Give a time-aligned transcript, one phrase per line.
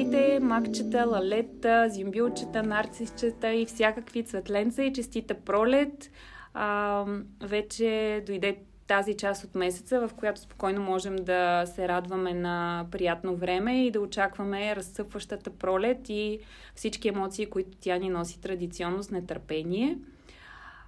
[0.00, 6.10] Здравейте, макчета, лалета, зимбилчета, нарцисчета и всякакви цветленца и честита пролет.
[6.54, 7.04] А,
[7.40, 13.36] вече дойде тази част от месеца, в която спокойно можем да се радваме на приятно
[13.36, 16.38] време и да очакваме разцъпващата пролет и
[16.74, 19.98] всички емоции, които тя ни носи традиционно с нетърпение.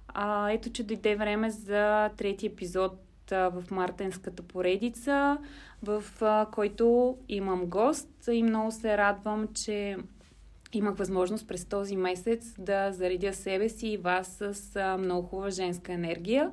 [0.07, 2.93] А, ето, че дойде време за трети епизод
[3.37, 5.37] в мартенската поредица,
[5.83, 6.03] в
[6.51, 9.97] който имам гост и много се радвам, че
[10.73, 15.93] имах възможност през този месец да заредя себе си и вас с много хубава женска
[15.93, 16.51] енергия.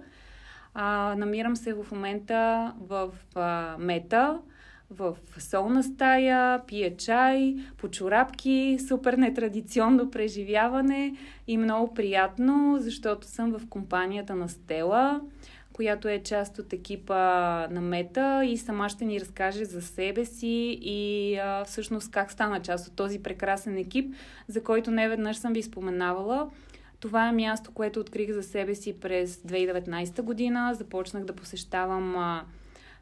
[0.75, 4.41] А, намирам се в момента в а, Мета,
[4.91, 11.17] в солна стая, пия чай, по чорапки, супер нетрадиционно преживяване
[11.47, 15.21] и много приятно, защото съм в компанията на Стела,
[15.73, 17.17] която е част от екипа
[17.69, 22.63] на Мета и сама ще ни разкаже за себе си и а, всъщност как стана
[22.63, 24.15] част от този прекрасен екип,
[24.49, 26.51] за който не веднъж съм ви споменавала.
[27.01, 30.75] Това е място, което открих за себе си през 2019 година.
[30.75, 32.45] Започнах да посещавам а,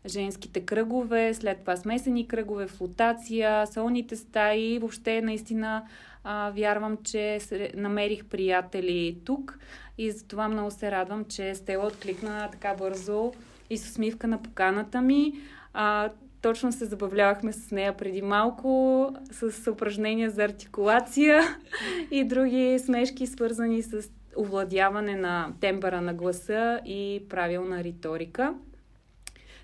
[0.08, 4.78] женските кръгове, след това смесени кръгове, флотация, солните стаи.
[4.78, 5.82] Въобще наистина
[6.24, 7.38] а, вярвам, че
[7.74, 9.58] намерих приятели тук
[9.98, 13.32] и за това много се радвам, че Стела откликна така бързо
[13.70, 15.32] и с усмивка на поканата ми.
[15.74, 16.10] А,
[16.42, 21.42] точно се забавлявахме с нея преди малко, с упражнения за артикулация
[22.10, 28.54] и други смешки, свързани с овладяване на тембъра на гласа и правилна риторика.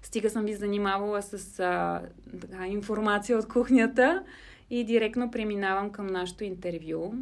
[0.04, 2.02] Стига съм ви занимавала с а,
[2.40, 4.24] така, информация от кухнята
[4.70, 7.14] и директно преминавам към нашото интервю.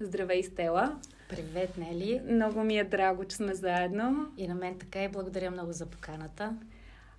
[0.00, 0.98] Здравей, Стела!
[1.28, 2.20] Привет, Нели!
[2.30, 4.32] Много ми е драго, че сме заедно.
[4.36, 6.56] И на мен така и благодаря много за поканата.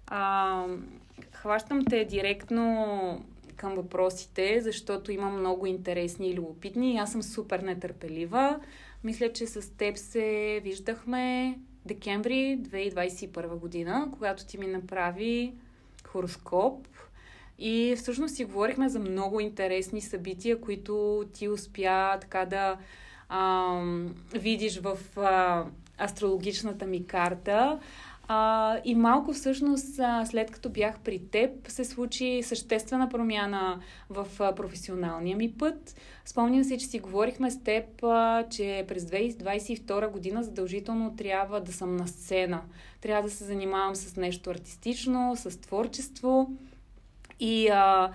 [0.08, 0.66] А,
[1.34, 3.26] хващам те директно
[3.56, 6.98] към въпросите, защото има много интересни и любопитни.
[6.98, 8.60] Аз съм супер нетърпелива.
[9.04, 11.56] Мисля, че с теб се виждахме
[11.86, 15.54] декември 2021 година, когато ти ми направи
[16.08, 16.88] хороскоп.
[17.60, 22.78] И всъщност си говорихме за много интересни събития, които ти успя така да
[23.30, 23.82] а,
[24.34, 25.66] видиш в а,
[26.04, 27.80] астрологичната ми карта.
[28.34, 34.28] А, и малко всъщност, а, след като бях при теб, се случи съществена промяна в
[34.40, 35.96] а, професионалния ми път.
[36.26, 41.74] Спомням си, че си говорихме с теб, а, че през 2022 година задължително трябва да
[41.74, 42.62] съм на сцена.
[43.02, 46.50] Трябва да се занимавам с нещо артистично, с творчество.
[47.40, 48.12] И а,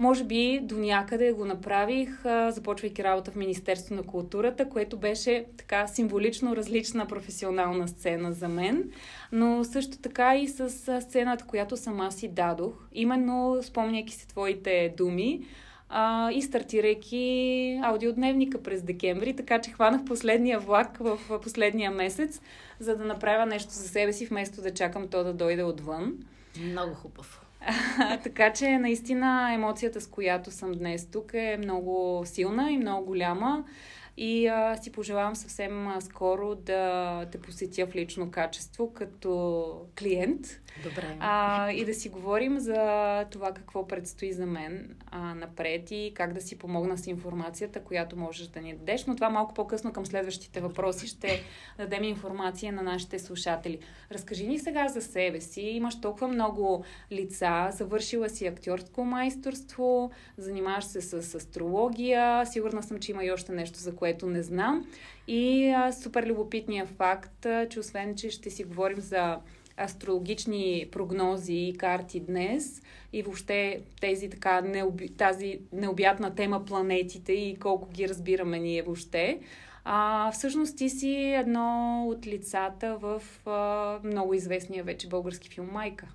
[0.00, 5.86] може би до някъде го направих, започвайки работа в Министерство на културата, което беше така
[5.86, 8.90] символично различна професионална сцена за мен,
[9.32, 15.46] но също така и с сцената, която сама си дадох, именно спомняйки си твоите думи,
[16.32, 22.40] и стартирайки аудиодневника през декември, така че хванах последния влак в последния месец,
[22.78, 26.14] за да направя нещо за себе си, вместо да чакам то да дойде отвън.
[26.60, 27.39] Много хубаво.
[28.22, 33.64] така че наистина емоцията, с която съм днес тук е много силна и много голяма.
[34.22, 40.46] И а, си пожелавам съвсем а, скоро да те посетя в лично качество като клиент.
[40.82, 41.16] Добре.
[41.20, 46.32] А, и да си говорим за това какво предстои за мен а, напред и как
[46.32, 49.06] да си помогна с информацията, която можеш да ни дадеш.
[49.06, 51.42] Но това малко по-късно към следващите въпроси ще
[51.78, 53.78] дадем информация на нашите слушатели.
[54.12, 55.60] Разкажи ни сега за себе си.
[55.60, 62.46] Имаш толкова много лица, завършила си актьорско майсторство, занимаваш се с астрология.
[62.46, 64.86] Сигурна съм, че има и още нещо, за което не знам.
[65.28, 69.38] И а, супер любопитният факт, че освен, че ще си говорим за
[69.80, 72.82] астрологични прогнози и карти днес
[73.12, 79.40] и въобще тези така необи, тази необятна тема планетите и колко ги разбираме ние въобще.
[79.84, 86.06] А, всъщност ти си едно от лицата в а, много известния вече български филм Майка.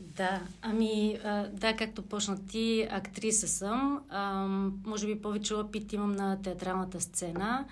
[0.00, 1.18] Да, ами,
[1.52, 4.00] да, както почна ти, актриса съм.
[4.08, 4.46] А,
[4.86, 7.64] може би повече опит имам на театралната сцена.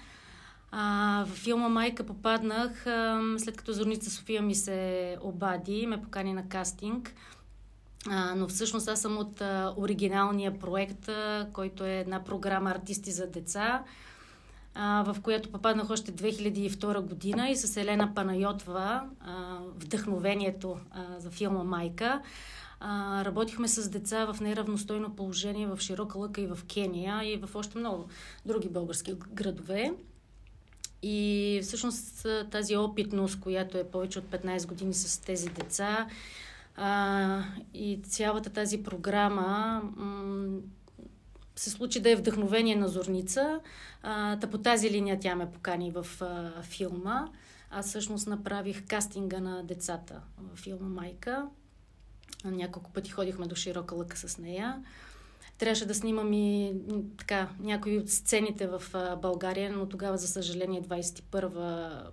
[0.70, 6.32] А, в филма Майка попаднах, а, след като Зорница София ми се обади, ме покани
[6.32, 7.14] на кастинг.
[8.08, 11.08] А, но всъщност аз съм от а, оригиналния проект,
[11.52, 13.84] който е една програма Артисти за деца,
[14.78, 20.76] в която попаднах още 2002 година и с Елена Панайотова, а, вдъхновението
[21.18, 22.22] за филма Майка.
[23.24, 27.78] Работихме с деца в неравностойно положение в Широка лъка и в Кения и в още
[27.78, 28.08] много
[28.46, 29.92] други български градове.
[31.02, 36.06] И всъщност тази опитност, която е повече от 15 години с тези деца
[37.74, 39.82] и цялата тази програма
[41.58, 43.60] се случи да е вдъхновение на Зорница.
[44.02, 47.28] А, та по тази линия тя ме покани в а, филма.
[47.70, 51.46] Аз всъщност направих кастинга на децата в филма Майка.
[52.44, 54.82] Няколко пъти ходихме до широка лъка с нея.
[55.58, 56.74] Трябваше да снимам и
[57.18, 58.82] така, някои от сцените в
[59.22, 62.10] България, но тогава, за съжаление, 21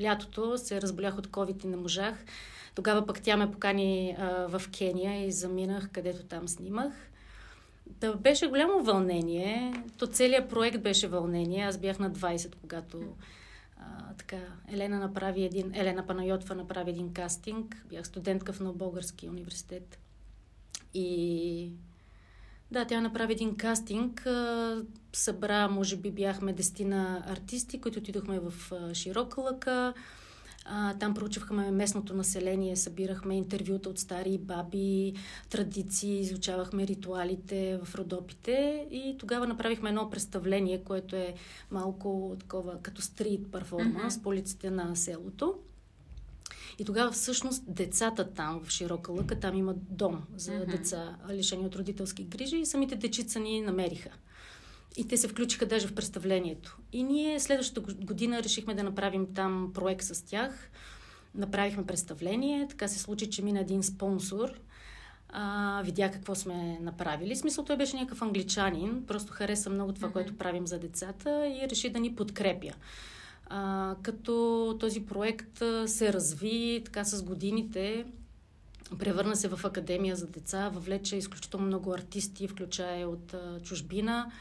[0.00, 2.24] лятото се разболях от COVID и не можах.
[2.74, 7.09] Тогава пък тя ме покани а, в Кения и заминах, където там снимах.
[7.86, 9.84] Да, беше голямо вълнение.
[9.98, 11.64] То целият проект беше вълнение.
[11.64, 13.02] Аз бях на 20, когато
[13.76, 17.84] а, така, Елена направи един, Елена Панайотва направи един кастинг.
[17.88, 19.98] Бях студентка в Български университет.
[20.94, 21.72] И
[22.70, 24.26] да, тя направи един кастинг.
[25.12, 28.52] Събра, може би бяхме дестина артисти, които отидохме в
[28.94, 29.94] Широка лъка.
[30.72, 35.14] А, там проучвахме местното население, събирахме интервюта от стари баби,
[35.50, 41.34] традиции, изучавахме ритуалите в Родопите и тогава направихме едно представление, което е
[41.70, 44.22] малко такова като стрит перформанс mm-hmm.
[44.22, 45.54] по улиците на селото.
[46.78, 50.70] И тогава всъщност децата там в Широка лъка, там има дом за mm-hmm.
[50.70, 54.10] деца, лишени от родителски грижи и самите дечица ни намериха.
[54.96, 56.78] И те се включиха даже в представлението.
[56.92, 60.70] И ние следващата година решихме да направим там проект с тях.
[61.34, 62.66] Направихме представление.
[62.68, 64.60] Така се случи, че мина един спонсор.
[65.28, 67.36] А, видя какво сме направили.
[67.36, 69.04] Смисъл, той беше някакъв англичанин.
[69.06, 70.12] Просто хареса много това, mm-hmm.
[70.12, 72.72] което правим за децата и реши да ни подкрепя.
[73.46, 78.04] А, като този проект се разви така с годините,
[78.98, 84.32] превърна се в академия за деца, въвлече изключително много артисти, включая от а, чужбина.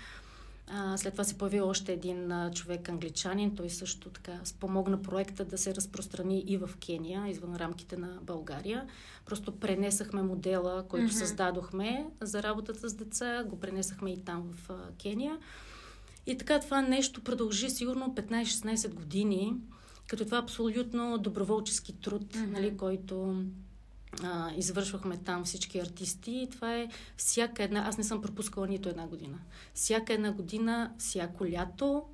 [0.71, 3.56] А, след това се появи още един а, човек, англичанин.
[3.56, 8.88] Той също така спомогна проекта да се разпространи и в Кения, извън рамките на България.
[9.25, 11.19] Просто пренесахме модела, който mm-hmm.
[11.19, 15.38] създадохме за работата с деца, го пренесахме и там в а, Кения.
[16.25, 19.54] И така това нещо продължи сигурно 15-16 години,
[20.07, 22.51] като това абсолютно доброволчески труд, mm-hmm.
[22.51, 23.44] нали, който
[24.24, 26.32] а, извършвахме там всички артисти.
[26.32, 27.88] И това е всяка една...
[27.88, 29.40] Аз не съм пропускала нито една година.
[29.74, 32.06] Всяка една година, всяко лято,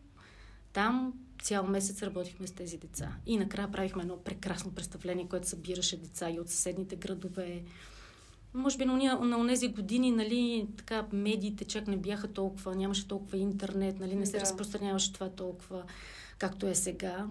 [0.73, 3.15] там цял месец работихме с тези деца.
[3.25, 7.63] И накрая правихме едно прекрасно представление, което събираше деца и от съседните градове.
[8.53, 13.37] Може би на, на тези години, нали, така, медиите чак не бяха толкова, нямаше толкова
[13.37, 14.39] интернет, нали, не се да.
[14.39, 15.83] разпространяваше това толкова,
[16.37, 17.27] както е сега.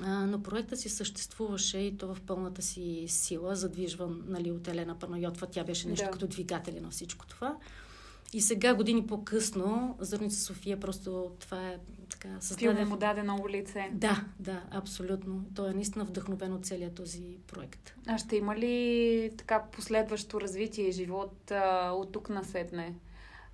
[0.00, 4.98] А, но проектът си съществуваше и то в пълната си сила, задвижван нали, от Елена
[4.98, 5.46] Панайотва.
[5.46, 6.10] Тя беше нещо да.
[6.10, 7.56] като двигателя на всичко това.
[8.32, 11.78] И сега, години по-късно, Зърница София просто това е
[12.10, 12.74] така създаде...
[12.74, 13.90] Филма му даде ново лице.
[13.92, 15.44] Да, да, абсолютно.
[15.54, 17.94] Той е наистина вдъхновен от целият този проект.
[18.06, 22.94] А ще има ли така последващо развитие и живот а, от тук насетне?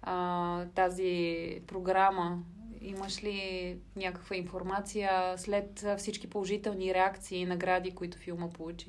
[0.02, 2.43] А, тази програма
[2.82, 8.86] Имаш ли някаква информация след всички положителни реакции и награди, които филма получи?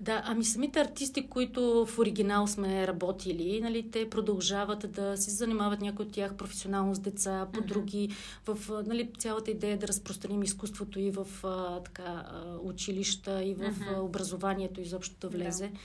[0.00, 5.80] Да, ами самите артисти, които в оригинал сме работили, нали, те продължават да се занимават
[5.80, 8.08] някои от тях професионално с деца, по други,
[8.46, 12.24] в нали, цялата идея да разпространим изкуството и в а, така,
[12.62, 15.68] училища, и в образованието изобщо да влезе.
[15.68, 15.78] Да.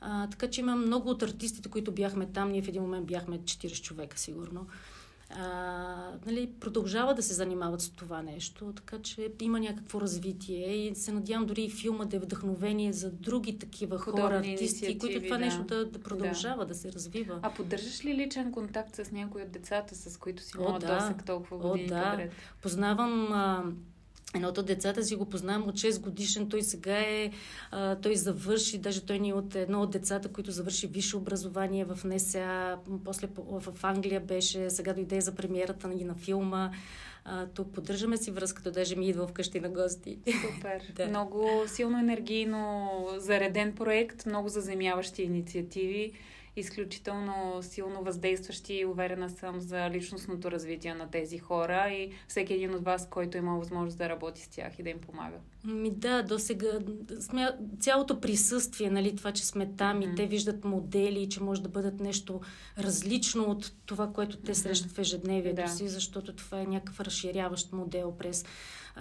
[0.00, 2.48] А, така че има много от артистите, които бяхме там.
[2.48, 4.66] Ние в един момент бяхме 40 човека, сигурно
[5.30, 10.94] а, нали, продължава да се занимават с това нещо, така че има някакво развитие и
[10.94, 15.38] се надявам дори и филма да е вдъхновение за други такива хора, артисти, които това
[15.38, 15.44] да.
[15.44, 16.66] нещо да, да продължава, да.
[16.66, 17.38] да се развива.
[17.42, 20.94] А поддържаш ли личен контакт с някои от децата, с които си имала да.
[20.94, 22.10] досък толкова години О, да.
[22.10, 22.32] подред?
[22.62, 23.64] Познавам а,
[24.34, 26.48] Едното от децата си го познавам от 6 годишен.
[26.48, 27.30] Той сега е,
[27.70, 31.84] а, той завърши, даже той ни е от едно от децата, които завърши висше образование
[31.84, 36.70] в НСА, после в Англия беше, сега дойде за премиерата и на филма.
[37.24, 40.18] А, тук поддържаме си връзката, даже ми идва вкъщи на гости.
[40.26, 40.82] Супер.
[40.96, 41.06] да.
[41.06, 46.12] Много силно енергийно зареден проект, много заземяващи инициативи
[46.60, 52.74] изключително силно въздействащи и уверена съм за личностното развитие на тези хора и всеки един
[52.74, 55.36] от вас, който има възможност да работи с тях и да им помага.
[55.64, 56.68] Ми да, до сега
[57.20, 57.48] сме,
[57.80, 62.00] цялото присъствие, нали, това, че сме там и те виждат модели, че може да бъдат
[62.00, 62.40] нещо
[62.78, 65.68] различно от това, което те срещат в ежедневието да.
[65.68, 68.44] си, защото това е някакъв разширяващ модел през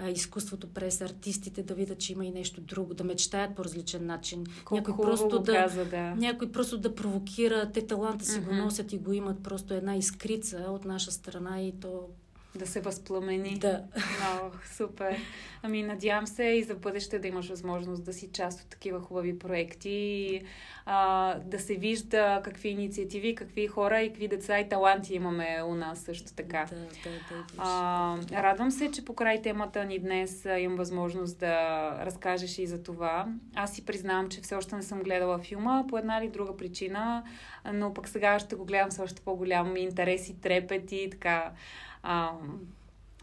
[0.02, 4.06] а, изкуството през артистите, да видят, че има и нещо друго, да мечтаят по различен
[4.06, 4.46] начин.
[4.66, 6.16] Колко някой просто да, каза, да.
[6.16, 8.46] Някой просто да провокира, те таланта си mm-hmm.
[8.46, 12.10] го носят и го имат просто една искрица от наша страна и то
[12.58, 13.58] Да се възпламени.
[13.60, 13.84] Да.
[14.20, 15.18] Много, супер.
[15.64, 19.40] Ами надявам се и за бъдеще да имаш възможност да си част от такива хубави
[19.40, 20.42] проекти и
[20.86, 25.76] а, да се вижда какви инициативи, какви хора и какви деца и таланти имаме у
[25.76, 26.66] нас също така.
[26.70, 27.46] Да, да, да.
[27.58, 33.28] А, радвам се, че покрай темата ни днес имам възможност да разкажеш и за това.
[33.56, 37.24] Аз си признавам, че все още не съм гледала филма по една или друга причина,
[37.74, 41.52] но пък сега ще го гледам с още по-голям интерес и трепет и така
[42.10, 42.32] а,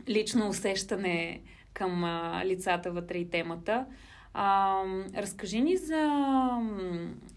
[0.08, 1.40] лично усещане
[1.74, 3.86] към а, лицата вътре и темата.
[4.34, 4.76] А,
[5.16, 6.10] разкажи ни за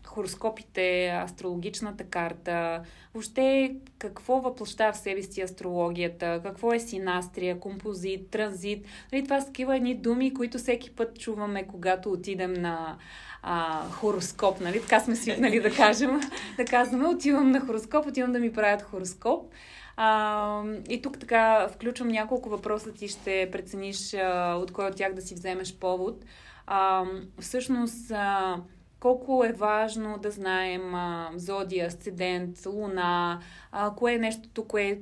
[0.05, 2.81] хороскопите, астрологичната карта,
[3.13, 8.85] въобще какво въплащава в себе си астрологията, какво е синастрия, композит, транзит.
[9.11, 12.97] Нали, това са такива едни думи, които всеки път чуваме, когато отидем на
[13.41, 14.61] а, хороскоп.
[14.61, 14.81] Нали?
[14.81, 16.19] Така сме свикнали да кажем.
[16.57, 19.51] да казваме, отивам на хороскоп, отивам да ми правят хороскоп.
[19.99, 25.13] А, и тук така включвам няколко въпроса, ти ще прецениш а, от кой от тях
[25.13, 26.25] да си вземеш повод.
[26.67, 27.05] А,
[27.39, 28.55] всъщност, а,
[28.99, 34.99] колко е важно да знаем а, зодия, асцендент, луна, а, кое е нещото, кое,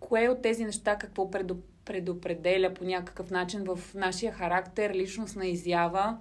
[0.00, 1.30] кое от тези неща какво
[1.84, 6.16] предопределя по някакъв начин в нашия характер, личностна изява.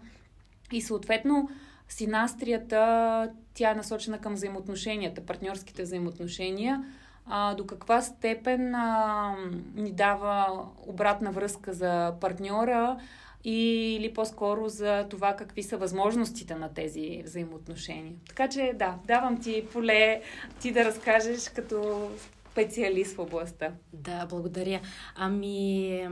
[0.71, 1.49] И съответно,
[1.89, 6.85] синастрията, тя е насочена към взаимоотношенията, партньорските взаимоотношения–
[7.33, 9.35] а, до каква степен а,
[9.75, 12.97] ни дава обратна връзка за партньора
[13.43, 18.13] или по-скоро за това какви са възможностите на тези взаимоотношения.
[18.27, 20.21] Така че да, давам ти поле
[20.59, 22.09] ти да разкажеш като
[22.51, 23.71] специалист в областта.
[23.93, 24.81] Да, благодаря.
[25.15, 26.07] Ами,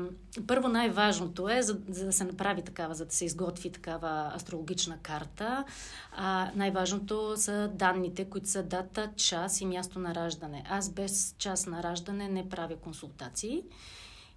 [0.48, 4.98] първо най-важното е, за, за да се направи такава, за да се изготви такава астрологична
[5.02, 5.66] карта,
[6.12, 10.64] а, най-важното са данните, които са дата, час и място на раждане.
[10.70, 13.64] Аз без час на раждане не правя консултации.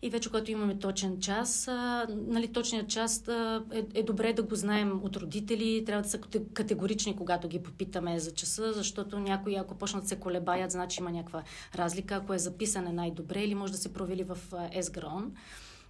[0.04, 4.42] И вече, когато имаме точен час, а, нали, точният час а, е, е добре да
[4.42, 5.84] го знаем от родители.
[5.86, 6.20] Трябва да са
[6.54, 11.42] категорични, когато ги попитаме за часа, защото някои, ако почнат се колебаят, значи има някаква
[11.74, 12.14] разлика.
[12.14, 14.38] Ако е записан е най-добре или може да се провели в
[14.72, 15.32] Есграон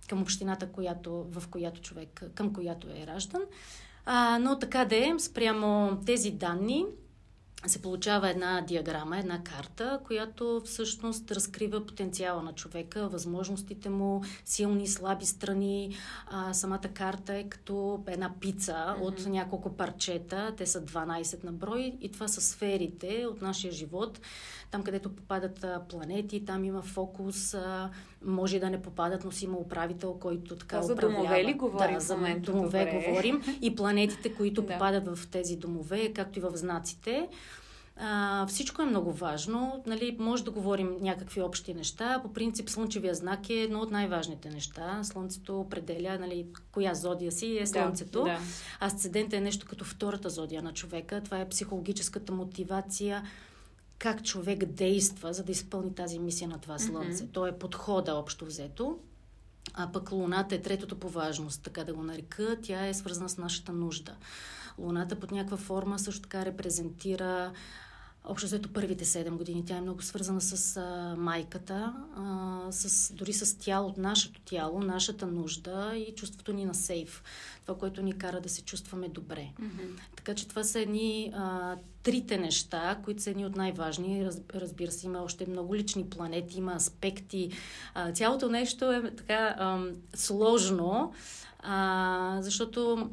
[0.09, 3.43] към общината, която, в която човек, към която е раждан.
[4.07, 6.87] А, но така да е, спрямо тези данни,
[7.67, 14.89] се получава една диаграма, една карта, която всъщност разкрива потенциала на човека, възможностите му, силни,
[14.89, 15.97] слаби страни.
[16.27, 19.01] А, самата карта е като една пица mm-hmm.
[19.01, 20.55] от няколко парчета.
[20.57, 24.21] Те са 12 на брой и това са сферите от нашия живот.
[24.73, 27.55] Там, където попадат планети, там има фокус.
[27.55, 27.91] А,
[28.25, 31.13] може да не попадат, но си има управител, който така да, управлява.
[31.13, 33.05] За домове ли говорим да, за домове добре.
[33.07, 33.43] говорим.
[33.63, 34.73] И планетите, които да.
[34.73, 37.29] попадат в тези домове, както и в знаците.
[37.97, 39.83] А, всичко е много важно.
[39.87, 42.21] Нали, може да говорим някакви общи неща.
[42.23, 45.01] По принцип, слънчевия знак е едно от най-важните неща.
[45.03, 48.19] Слънцето определя нали, коя зодия си е Слънцето.
[48.19, 48.39] Да, да.
[48.81, 51.21] Асцендент е нещо като втората зодия на човека.
[51.25, 53.23] Това е психологическата мотивация
[54.03, 57.25] как човек действа, за да изпълни тази мисия на това Слънце.
[57.25, 57.33] Mm-hmm.
[57.33, 58.99] То е подхода общо взето.
[59.75, 62.57] А пък Луната е третото по важност, така да го нарека.
[62.63, 64.17] Тя е свързана с нашата нужда.
[64.79, 67.53] Луната под някаква форма също така репрезентира
[68.25, 69.65] Общо взето първите 7 години.
[69.65, 75.27] Тя е много свързана с а, майката, а, с, дори с тяло, нашето тяло, нашата
[75.27, 77.23] нужда и чувството ни на сейф.
[77.67, 79.49] Това, което ни кара да се чувстваме добре.
[79.61, 80.01] Mm-hmm.
[80.17, 84.25] Така че това са едни а, трите неща, които са едни от най-важни.
[84.25, 87.51] Раз, разбира се, има още много лични планети, има аспекти.
[87.95, 91.13] А, цялото нещо е така а, сложно,
[91.59, 93.11] а, защото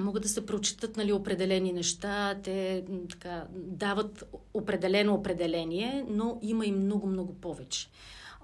[0.00, 4.24] могат да се прочитат нали, определени неща, те така, дават
[4.54, 7.88] определено определение, но има и много-много повече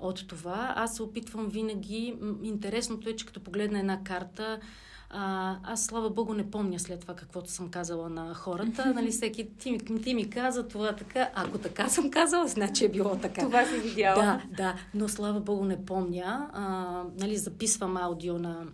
[0.00, 0.73] от това.
[0.76, 4.61] Аз се опитвам винаги, интересното е, че като погледна една карта,
[5.14, 8.92] а, аз, слава богу, не помня след това каквото съм казала на хората.
[8.94, 11.30] Нали, всеки, ти, ти ми каза това така.
[11.35, 13.40] Ако така съм казала, значи е било така.
[13.40, 14.23] Това си видяла.
[14.23, 14.75] Да, да.
[14.94, 16.50] Но, слава богу, не помня.
[16.52, 18.66] А, нали, записвам аудио на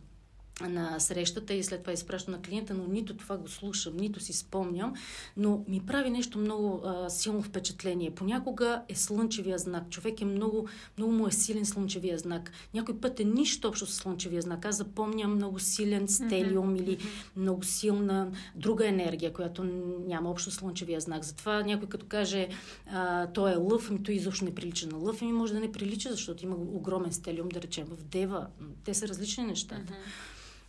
[0.60, 4.32] на срещата и след това изпращам на клиента, но нито това го слушам, нито си
[4.32, 4.94] спомням,
[5.36, 8.10] но ми прави нещо много а, силно впечатление.
[8.10, 9.90] Понякога е слънчевия знак.
[9.90, 12.50] Човек е много, много му е силен слънчевия знак.
[12.74, 14.64] Някой път е нищо общо с слънчевия знак.
[14.64, 16.82] Аз запомням много силен стелиум mm-hmm.
[16.82, 16.98] или
[17.36, 19.64] много силна друга енергия, която
[20.06, 21.24] няма общо слънчевия знак.
[21.24, 22.48] Затова някой като каже
[22.90, 25.72] а, той е лъв, ми той изобщо не прилича на лъв, ми може да не
[25.72, 28.46] прилича, защото има огромен стелиум, да речем, в Дева.
[28.84, 29.92] Те са различни нещата.
[29.92, 30.27] Mm-hmm.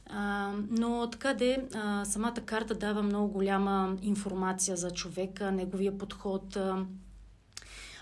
[0.09, 6.55] А, но така де, а, самата карта дава много голяма информация за човека, неговия подход.
[6.55, 6.85] А,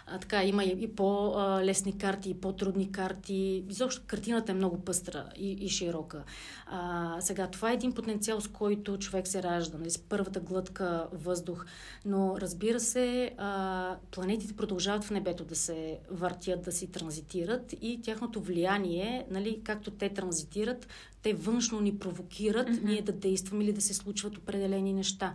[0.08, 3.64] а, така, има и, и по-лесни карти, и по-трудни карти.
[3.70, 6.24] Изобщо картината е много пъстра и, и широка.
[6.66, 11.08] А, сега, това е един потенциал, с който човек се ражда, нали, с първата глътка
[11.14, 11.66] въздух.
[12.06, 18.02] Но, разбира се, а, планетите продължават в небето да се въртят, да си транзитират и
[18.04, 20.88] тяхното влияние, нали, както те транзитират,
[21.22, 22.84] те външно ни провокират mm-hmm.
[22.84, 25.34] ние да действаме или да се случват определени неща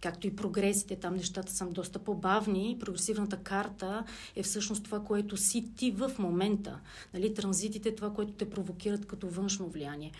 [0.00, 2.76] както и прогресите, там нещата са доста по-бавни.
[2.80, 4.04] Прогресивната карта
[4.36, 6.80] е всъщност това, което си ти в момента.
[7.14, 10.12] Нали, транзитите, това, което те провокират като външно влияние.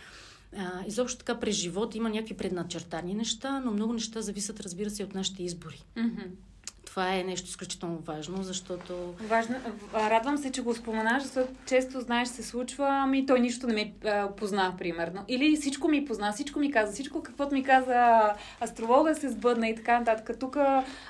[0.56, 5.04] А, изобщо така през живота има някакви предначертани неща, но много неща зависят, разбира се,
[5.04, 5.84] от нашите избори.
[5.96, 6.50] Mm-hmm
[6.90, 9.14] това е нещо изключително важно, защото...
[9.20, 9.56] Важно.
[9.94, 13.92] Радвам се, че го споменаш, защото често, знаеш, се случва, ами той нищо не ме
[14.37, 15.25] позна, примерно.
[15.28, 18.20] Или всичко ми позна, всичко ми каза, всичко каквото ми каза
[18.61, 20.38] астролога се сбъдна и така нататък.
[20.38, 20.56] Тук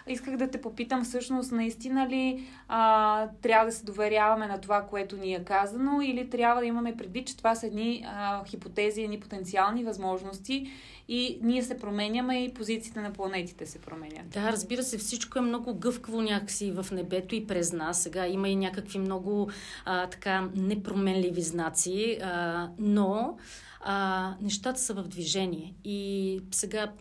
[0.06, 5.16] исках да те попитам всъщност, наистина ли а, трябва да се доверяваме на това, което
[5.16, 9.20] ни е казано, или трябва да имаме предвид, че това са едни а, хипотези, едни
[9.20, 10.70] потенциални възможности
[11.12, 14.30] и ние се променяме и позициите на планетите се променят.
[14.30, 18.02] Да, разбира се, всичко е много гъвкаво някакси в небето и през нас.
[18.02, 19.50] Сега има и някакви много
[19.84, 23.38] а, така непроменливи знаци, а, но
[23.80, 25.74] а, нещата са в движение.
[25.84, 26.92] И сега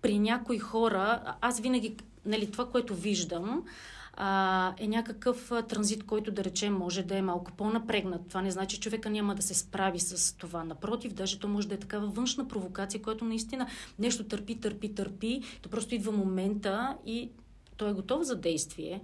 [0.00, 3.64] при някои хора, аз винаги, нали, това, което виждам,
[4.12, 8.28] а, е някакъв транзит, който да речем може да е малко по-напрегнат.
[8.28, 10.64] Това не значи, че човека няма да се справи с това.
[10.64, 13.66] Напротив, даже то може да е такава външна провокация, която наистина
[13.98, 15.42] нещо търпи, търпи, търпи.
[15.62, 17.30] То просто идва момента и
[17.76, 19.00] той е готов за действие.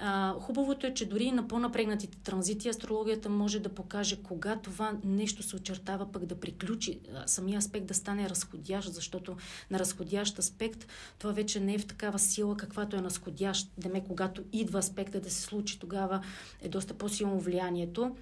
[0.00, 5.42] А, хубавото е, че дори на по-напрегнатите транзити астрологията може да покаже кога това нещо
[5.42, 9.36] се очертава пък да приключи, самия аспект да стане разходящ, защото
[9.70, 10.86] на разходящ аспект
[11.18, 13.70] това вече не е в такава сила, каквато е на сходящ.
[13.78, 16.20] Деме, когато идва аспекта да се случи, тогава
[16.62, 18.16] е доста по-силно влиянието.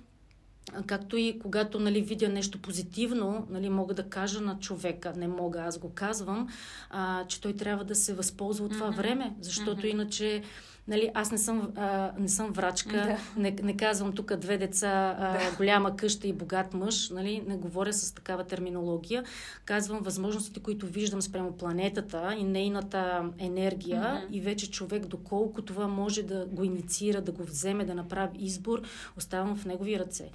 [0.87, 5.61] Както и когато нали, видя нещо позитивно, нали, мога да кажа на човека, не мога,
[5.61, 6.49] аз го казвам,
[6.91, 8.97] а, че той трябва да се възползва от това mm-hmm.
[8.97, 9.91] време, защото mm-hmm.
[9.91, 10.43] иначе
[10.89, 13.41] Нали, аз не съм, а, не съм врачка, да.
[13.41, 15.57] не, не казвам тук две деца, а, да.
[15.57, 19.25] голяма къща и богат мъж, нали, не говоря с такава терминология.
[19.65, 24.31] Казвам възможностите, които виждам спрямо планетата и нейната енергия mm-hmm.
[24.31, 28.83] и вече човек, доколко това може да го инициира, да го вземе, да направи избор,
[29.17, 30.31] оставам в негови ръце.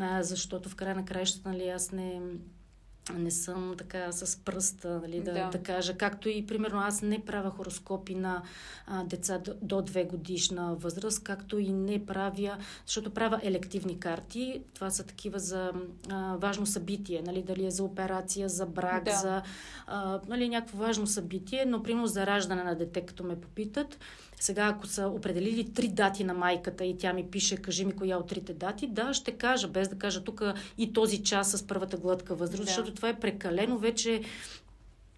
[0.00, 2.20] А, защото в края на краищата, нали, аз не
[3.12, 5.48] не съм така с пръста, нали, да, да.
[5.50, 5.96] да кажа.
[5.96, 8.42] Както и, примерно, аз не правя хороскопи на
[8.86, 14.62] а, деца до, до две годишна възраст, както и не правя, защото правя елективни карти.
[14.74, 15.72] Това са такива за
[16.10, 19.12] а, важно събитие, нали, дали е за операция, за брак, да.
[19.12, 19.42] за
[19.86, 23.98] а, нали, някакво важно събитие, но, примерно, за раждане на дете, като ме попитат,
[24.44, 28.16] сега, ако са определили три дати на майката и тя ми пише, кажи ми коя
[28.18, 30.42] от трите дати, да, ще кажа, без да кажа тук
[30.78, 32.66] и този час с първата глътка възраст, да.
[32.66, 34.22] защото това е прекалено вече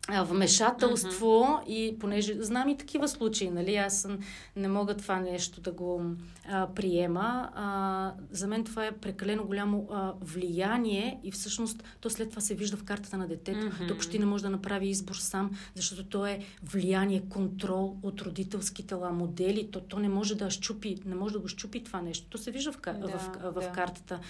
[0.09, 1.67] вмешателство uh-huh.
[1.67, 4.09] и понеже знам и такива случаи, нали, аз
[4.57, 6.03] не мога това нещо да го
[6.49, 7.51] а, приема.
[7.55, 12.55] А, за мен това е прекалено голямо а, влияние и всъщност то след това се
[12.55, 13.67] вижда в картата на детето.
[13.67, 13.89] Uh-huh.
[13.89, 18.87] То почти не може да направи избор сам, защото то е влияние, контрол от родителски
[18.87, 19.69] тела, модели.
[19.71, 22.27] То, то не може да щупи, не може да го щупи това нещо.
[22.31, 24.21] То се вижда в, да, в, в, в картата.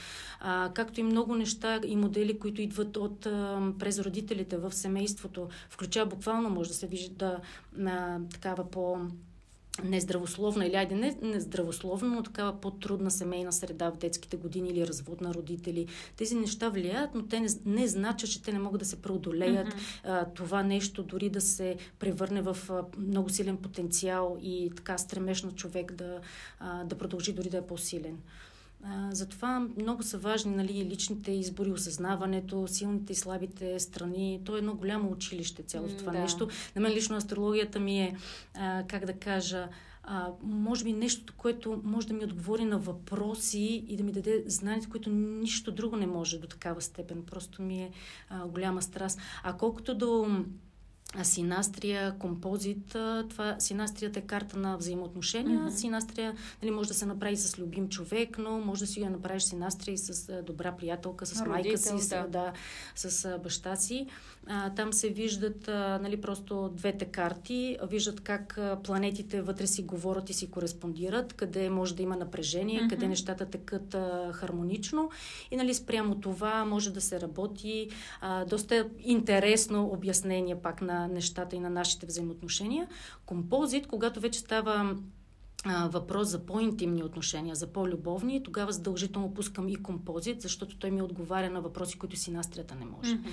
[0.41, 5.49] А, както и много неща и модели, които идват от а, през родителите в семейството
[5.71, 7.41] включая буквално може да се вижда
[7.73, 8.99] на такава по
[9.85, 14.87] нездравословна или айде не, не здравословна, но такава по-трудна семейна среда в детските години или
[14.87, 15.87] развод на родители.
[16.17, 19.69] Тези неща влияят, но те не, не значат, че те не могат да се преодолеят.
[19.69, 20.01] Mm-hmm.
[20.05, 25.43] А, това нещо дори да се превърне в а, много силен потенциал и така стремеж
[25.43, 26.21] на човек да,
[26.61, 28.19] а, да продължи дори да е по-силен.
[28.89, 34.41] А, затова много са важни нали, личните избори, осъзнаването, силните и слабите страни.
[34.45, 36.19] То е едно голямо училище цялото това да.
[36.19, 36.49] нещо.
[36.77, 38.17] На мен лично астрологията ми е,
[38.55, 39.69] а, как да кажа,
[40.03, 44.45] а, може би нещо, което може да ми отговори на въпроси и да ми даде
[44.47, 47.23] знания, които нищо друго не може до такава степен.
[47.27, 47.91] Просто ми е
[48.29, 49.21] а, голяма страст.
[49.43, 50.27] А колкото до
[51.25, 52.87] синастрия, композит.
[53.29, 55.61] Това, синастрията е карта на взаимоотношения.
[55.61, 55.77] Mm-hmm.
[55.77, 59.43] Синастрия нали, може да се направи с любим човек, но може да си я направиш
[59.43, 61.99] синастрия и с добра приятелка, с Родител, майка си, да.
[61.99, 62.53] С, да,
[62.95, 64.07] с баща си.
[64.49, 69.83] А, там се виждат а, нали, просто двете карти, виждат как а, планетите вътре си
[69.83, 72.91] говорят и си кореспондират, къде може да има напрежение, mm-hmm.
[72.91, 75.11] къде нещата текат а, хармонично
[75.51, 81.57] и нали, спрямо това може да се работи а, доста интересно обяснение пак на нещата
[81.57, 82.89] и на нашите взаимоотношения.
[83.27, 84.97] Композит, когато вече става
[85.69, 91.03] а, въпрос за по-интимни отношения, за по-любовни, тогава задължително пускам и композит, защото той ми
[91.03, 93.15] отговаря на въпроси, които синастрията не може.
[93.15, 93.31] Mm-hmm.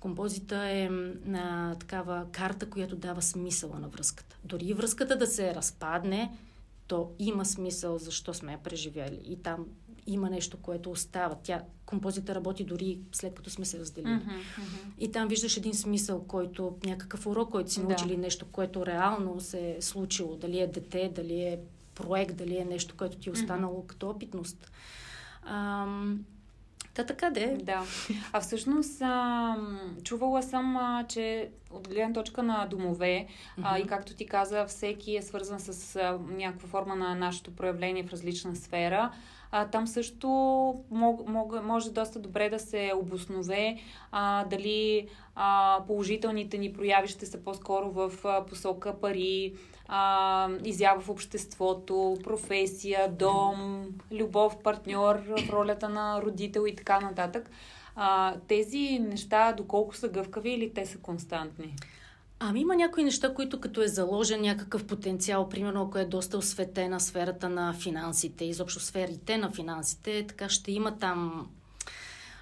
[0.00, 0.90] Композита е
[1.34, 4.36] а, такава карта, която дава смисъла на връзката.
[4.44, 6.32] Дори връзката да се разпадне,
[6.86, 9.20] то има смисъл защо сме я преживяли.
[9.24, 9.66] И там
[10.12, 11.36] има нещо, което остава.
[11.42, 14.12] Тя, композита работи дори след като сме се разделили.
[14.12, 14.98] Mm-hmm, mm-hmm.
[14.98, 18.20] И там виждаш един смисъл, който, някакъв урок, който си научили, да.
[18.22, 20.36] нещо, което реално се е случило.
[20.36, 21.58] Дали е дете, дали е
[21.94, 23.86] проект, дали е нещо, което ти е останало mm-hmm.
[23.86, 24.70] като опитност.
[25.42, 26.24] Ам,
[26.94, 27.58] Та така де.
[27.62, 27.82] Да.
[28.32, 29.56] А всъщност а,
[30.02, 33.26] чувала съм, а, че от гледна точка на домове
[33.58, 33.84] mm-hmm.
[33.84, 38.12] и както ти каза, всеки е свързан с а, някаква форма на нашето проявление в
[38.12, 39.12] различна сфера.
[39.52, 40.28] А, там също
[40.90, 43.76] мог, мог, може доста добре да се обоснове
[44.12, 49.54] а, дали а, положителните ни прояви ще са по-скоро в а, посока пари,
[49.88, 57.50] а, изява в обществото, професия, дом, любов, партньор, в ролята на родител и така нататък.
[57.96, 61.74] А, тези неща доколко са гъвкави или те са константни?
[62.42, 67.00] Ами има някои неща, които като е заложен някакъв потенциал, примерно ако е доста осветена
[67.00, 71.48] сферата на финансите, изобщо сферите на финансите, така ще има там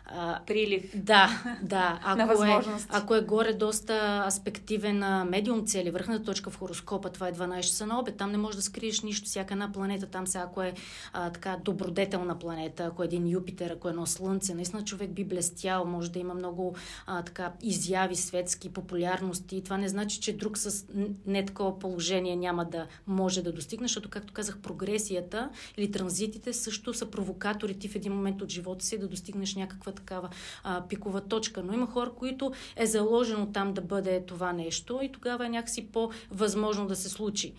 [0.08, 0.92] а, прилив.
[0.94, 2.00] Да, да.
[2.04, 2.54] Ако, на.
[2.54, 7.60] Е, ако е горе доста аспективен медиум цели, върхната точка в хороскопа, това е 12
[7.60, 9.26] часа на обед, там не можеш да скриеш нищо.
[9.26, 10.74] Всяка една планета, там сега, ако е
[11.12, 15.24] а, така добродетелна планета, ако е един Юпитер, ако е едно Слънце, наистина човек би
[15.24, 19.56] блестял, може да има много а, така изяви, светски, популярности.
[19.56, 20.86] И това не значи, че друг с
[21.26, 26.94] не такова положение няма да може да достигне, защото, както казах, прогресията или транзитите също
[26.94, 30.28] са провокатори ти в един момент от живота си да достигнеш някаква такава
[30.64, 31.62] а, пикова точка.
[31.62, 35.86] Но има хора, които е заложено там да бъде това нещо и тогава е някакси
[35.86, 37.54] по-възможно да се случи.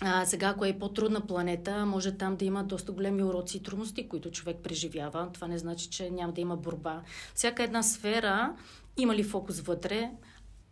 [0.00, 4.08] А, сега, ако е по-трудна планета, може там да има доста големи уроци и трудности,
[4.08, 5.28] които човек преживява.
[5.32, 7.02] Това не значи, че няма да има борба.
[7.34, 8.54] Всяка една сфера
[8.96, 10.10] има ли фокус вътре,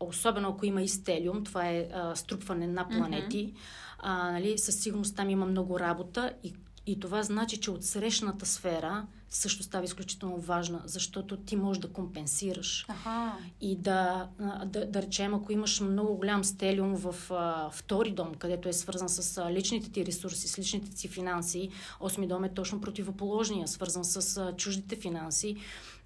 [0.00, 3.98] особено ако има и стелиум, това е а, струпване на планети, mm-hmm.
[3.98, 6.54] а, нали, със сигурност там има много работа и
[6.86, 11.88] и това значи, че от срещната сфера също става изключително важна, защото ти можеш да
[11.88, 12.86] компенсираш.
[12.88, 13.32] Аха.
[13.60, 14.28] И да,
[14.66, 19.08] да, да речем, ако имаш много голям стелиум в а, втори дом, където е свързан
[19.08, 21.70] с а, личните ти ресурси, с личните си финанси,
[22.00, 25.56] осми дом е точно противоположния, свързан с а, чуждите финанси,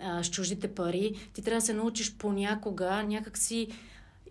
[0.00, 1.14] а, с чуждите пари.
[1.32, 3.68] Ти трябва да се научиш понякога някакси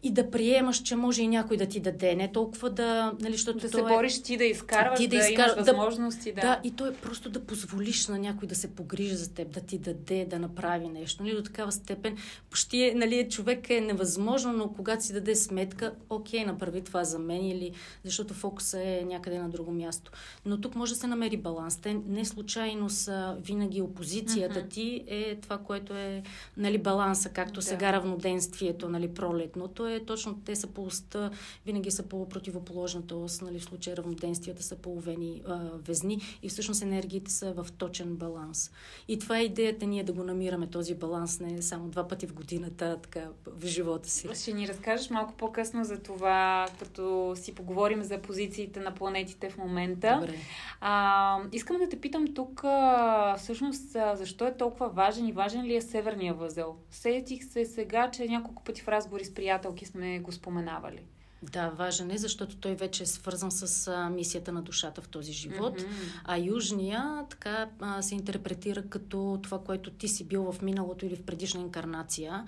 [0.04, 3.14] и да приемаш, че може и някой да ти даде, не толкова да...
[3.20, 3.84] Нали, защото да се е...
[3.84, 5.46] бориш ти да изкарваш, ти да, да изкар...
[5.46, 6.32] имаш възможности.
[6.32, 6.42] Да...
[6.42, 9.62] да, и то е просто да позволиш на някой да се погрижи за теб, да
[9.62, 11.24] ти даде, да направи нещо.
[11.24, 12.18] Нали, до такава степен
[12.50, 17.20] почти е, нали, човек е невъзможно, но когато си даде сметка, окей, направи това за
[17.20, 17.72] мен или
[18.04, 20.12] защото фокуса е някъде на друго място.
[20.46, 21.78] Но тук може да се намери баланс.
[21.78, 24.70] Те не случайно са винаги опозицията mm-hmm.
[24.70, 26.24] ти е това, което е
[26.58, 27.62] нали, баланса, както да.
[27.62, 31.32] сега равноденствието, нали, пролетното е точно те са по оста,
[31.66, 36.82] винаги са по противоположната ос, нали, в случая равноденствията са половени а, везни и всъщност
[36.82, 38.72] енергиите са в точен баланс.
[39.08, 42.34] И това е идеята ние да го намираме този баланс не само два пъти в
[42.34, 44.28] годината, така в живота си.
[44.36, 49.58] Ще ни разкажеш малко по-късно за това, като си поговорим за позициите на планетите в
[49.58, 50.18] момента.
[50.22, 50.36] Добре.
[50.82, 55.64] А, искам да те питам тук, а, всъщност, а, защо е толкова важен и важен
[55.66, 56.76] ли е Северния възел?
[56.92, 59.34] Сетих се сега, че няколко пъти в разговори с
[59.78, 61.02] приятелки сме го споменавали.
[61.44, 65.34] Да, важен е, защото той вече е свързан с а, мисията на душата в този
[65.34, 65.82] живот.
[65.82, 66.22] Mm-hmm.
[66.24, 71.16] А южния така а, се интерпретира като това, което ти си бил в миналото или
[71.16, 72.46] в предишна инкарнация.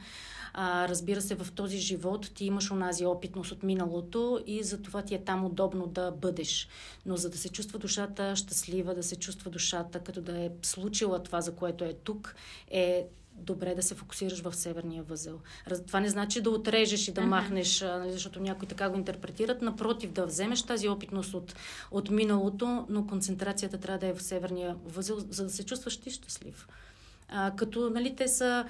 [0.53, 5.01] А, разбира се, в този живот ти имаш онази опитност от миналото и за това
[5.01, 6.67] ти е там удобно да бъдеш.
[7.05, 11.23] Но за да се чувства душата щастлива, да се чувства душата като да е случила
[11.23, 12.35] това, за което е тук,
[12.71, 13.07] е
[13.39, 15.39] добре да се фокусираш в северния възел.
[15.87, 19.61] Това не значи да отрежеш и да махнеш, нали, защото някои така го интерпретират.
[19.61, 21.55] Напротив, да вземеш тази опитност от,
[21.91, 26.11] от миналото, но концентрацията трябва да е в северния възел, за да се чувстваш ти
[26.11, 26.67] щастлив.
[27.29, 28.65] А, като, нали, те са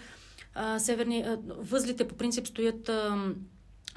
[0.54, 1.22] а, северни...
[1.22, 2.90] А, възлите по принцип стоят...
[2.90, 3.34] А,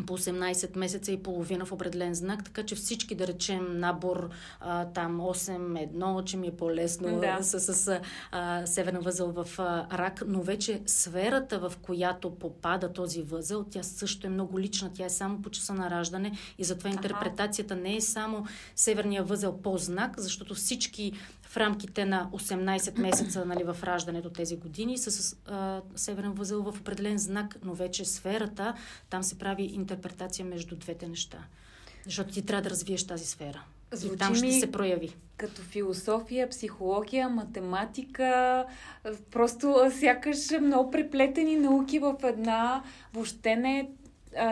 [0.06, 4.84] по 18 месеца и половина в определен знак, така че всички, да речем, набор а,
[4.84, 7.38] там 8-1, че ми е по-лесно да.
[7.42, 8.00] с, с
[8.32, 13.82] а, северна възел в а, рак, но вече сферата, в която попада този възел, тя
[13.82, 17.96] също е много лична, тя е само по часа на раждане и затова интерпретацията не
[17.96, 21.12] е само северния възел по знак, защото всички
[21.52, 26.80] в рамките на 18 месеца нали, в раждането тези години с а, северен възел в
[26.80, 28.74] определен знак, но вече сферата,
[29.10, 31.38] там се прави интерпретация между двете неща.
[32.04, 33.64] Защото ти трябва да развиеш тази сфера.
[33.92, 35.16] Звучи и там ще се прояви.
[35.36, 38.64] Като философия, психология, математика,
[39.30, 42.82] просто сякаш много преплетени науки в една.
[43.14, 43.90] Въобще не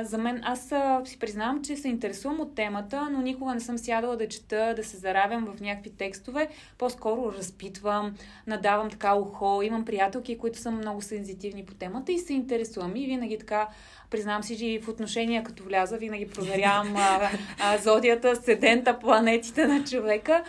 [0.02, 0.72] за мен, аз
[1.04, 4.84] си признавам, че се интересувам от темата, но никога не съм сядала да чета, да
[4.84, 6.48] се заравям в някакви текстове.
[6.78, 8.14] По-скоро разпитвам,
[8.46, 9.62] надавам така ухо.
[9.62, 12.96] Имам приятелки, които са много сензитивни по темата и се интересувам.
[12.96, 13.68] И винаги така,
[14.10, 19.84] признавам си, че в отношения, като вляза, винаги проверявам а, а, зодията, седента, планетите на
[19.84, 20.44] човека.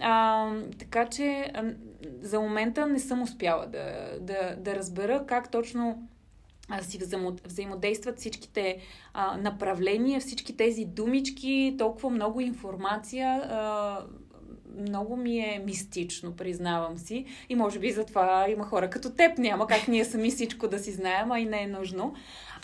[0.00, 1.64] А, така че а,
[2.20, 6.08] за момента не съм успяла да, да, да разбера как точно
[6.80, 7.00] си
[7.44, 8.78] взаимодействат всичките
[9.14, 13.28] а, направления, всички тези думички, толкова много информация.
[13.28, 14.00] А,
[14.78, 17.26] много ми е мистично, признавам си.
[17.48, 19.38] И може би затова има хора като теб.
[19.38, 22.14] Няма как ние сами всичко да си знаем, а и не е нужно.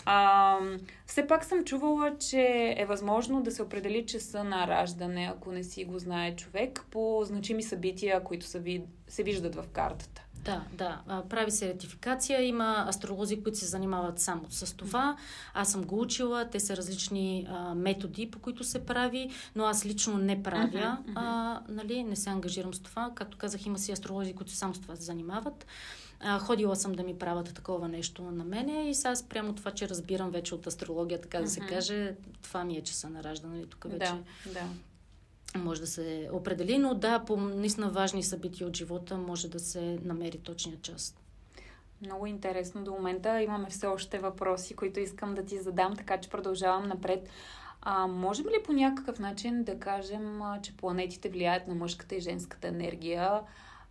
[0.05, 0.57] А,
[1.05, 5.63] все пак съм чувала, че е възможно да се определи часа на раждане, ако не
[5.63, 10.26] си го знае човек, по значими събития, които се, виждат в картата.
[10.47, 11.23] Да, да.
[11.29, 12.43] Прави се ретификация.
[12.43, 15.17] Има астролози, които се занимават само с това.
[15.53, 16.49] Аз съм го учила.
[16.49, 20.67] Те са различни а, методи, по които се прави, но аз лично не правя.
[20.67, 21.13] Uh-huh, uh-huh.
[21.15, 23.11] А, нали, не се ангажирам с това.
[23.15, 25.65] Както казах, има си астролози, които само с това се занимават.
[26.19, 29.89] А, ходила съм да ми правят такова нещо на мене и сега прямо това, че
[29.89, 33.65] разбирам вече от астрология, така да се каже, това ми е часа на раждане.
[33.65, 34.13] Тук вече
[34.45, 34.61] да, да
[35.55, 39.99] може да се определи, но да, по наистина важни събития от живота може да се
[40.03, 41.15] намери точния час.
[42.01, 43.41] Много интересно до момента.
[43.41, 47.29] Имаме все още въпроси, които искам да ти задам, така че продължавам напред.
[47.81, 52.67] А, можем ли по някакъв начин да кажем, че планетите влияят на мъжката и женската
[52.67, 53.41] енергия?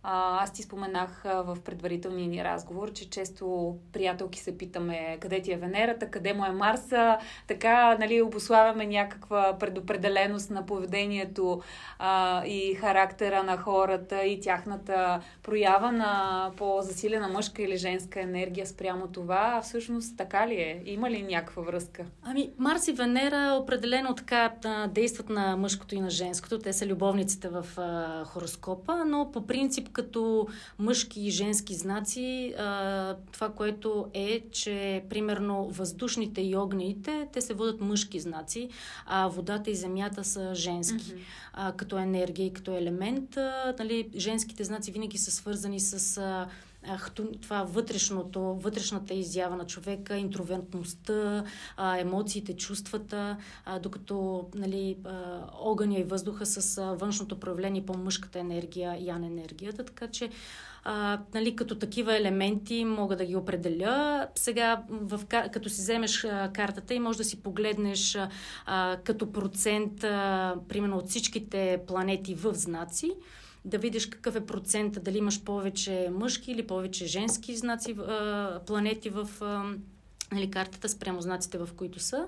[0.03, 5.57] Аз ти споменах в предварителния ни разговор, че често приятелки се питаме къде ти е
[5.57, 11.61] Венерата, къде му е Марса, така нали, обославяме някаква предопределеност на поведението
[11.99, 19.07] а, и характера на хората и тяхната проява на по-засилена мъжка или женска енергия спрямо
[19.07, 19.53] това.
[19.57, 20.81] А всъщност така ли е?
[20.85, 22.05] Има ли някаква връзка?
[22.23, 24.53] Ами, Марс и Венера определено така
[24.89, 26.59] действат на мъжкото и на женското.
[26.59, 30.47] Те са любовниците в а, хороскопа, но по принцип като
[30.79, 37.53] мъжки и женски знаци, а, това, което е, че примерно въздушните и огнените, те се
[37.53, 38.69] водят мъжки знаци,
[39.05, 41.13] а водата и земята са женски.
[41.13, 41.21] Mm-hmm.
[41.53, 46.17] А, като енергия и като елемент, а, нали, женските знаци винаги са свързани с...
[46.17, 46.47] А,
[47.41, 51.43] това вътрешното, вътрешната изява на човека, интровертността,
[51.97, 53.37] емоциите, чувствата,
[53.81, 54.97] докато нали,
[55.59, 60.29] огъня и въздуха с външното проявление по мъжката енергия, ян енергията, така че
[60.89, 64.27] а, нали, като такива елементи мога да ги определя.
[64.35, 68.17] Сега, в, като си вземеш а, картата и можеш да си погледнеш
[68.65, 73.11] а, като процент, а, примерно от всичките планети в знаци,
[73.65, 77.97] да видиш какъв е процента, дали имаш повече мъжки или повече женски знаци,
[78.65, 79.29] планети в
[80.31, 82.27] нали, картата спрямо знаците, в които са.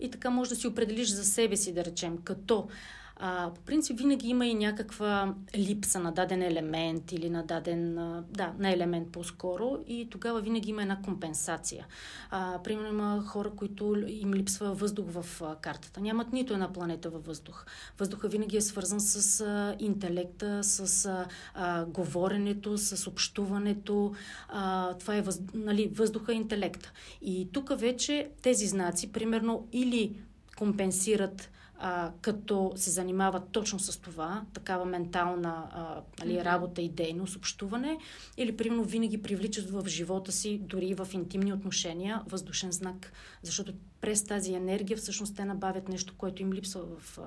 [0.00, 2.68] И така можеш да си определиш за себе си, да речем, като
[3.16, 7.94] а, по принцип винаги има и някаква липса на даден елемент или на даден,
[8.30, 11.86] да, на елемент по-скоро и тогава винаги има една компенсация.
[12.30, 16.00] А, примерно има хора, които им липсва въздух в картата.
[16.00, 17.66] Нямат нито една планета във въздух.
[17.98, 24.14] Въздуха винаги е свързан с а, интелекта, с а, а, говоренето, с общуването.
[24.48, 26.92] А, това е въз, нали, въздуха и интелекта.
[27.22, 30.16] И тук вече тези знаци, примерно, или
[30.56, 37.36] компенсират а, като се занимават точно с това, такава ментална а, нали, работа и дейност,
[37.36, 37.98] общуване,
[38.36, 44.24] или примерно винаги привличат в живота си, дори в интимни отношения, въздушен знак, защото през
[44.24, 47.22] тази енергия всъщност те набавят нещо, което им липсва в а,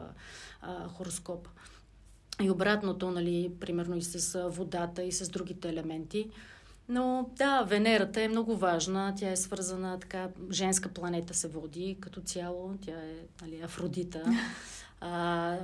[0.62, 1.50] а, хороскопа.
[2.42, 6.30] И обратното, нали, примерно и с водата, и с другите елементи.
[6.90, 9.14] Но да, Венерата е много важна.
[9.18, 12.74] Тя е свързана така, женска планета се води като цяло.
[12.82, 14.24] Тя е нали, Афродита.
[15.02, 15.58] А,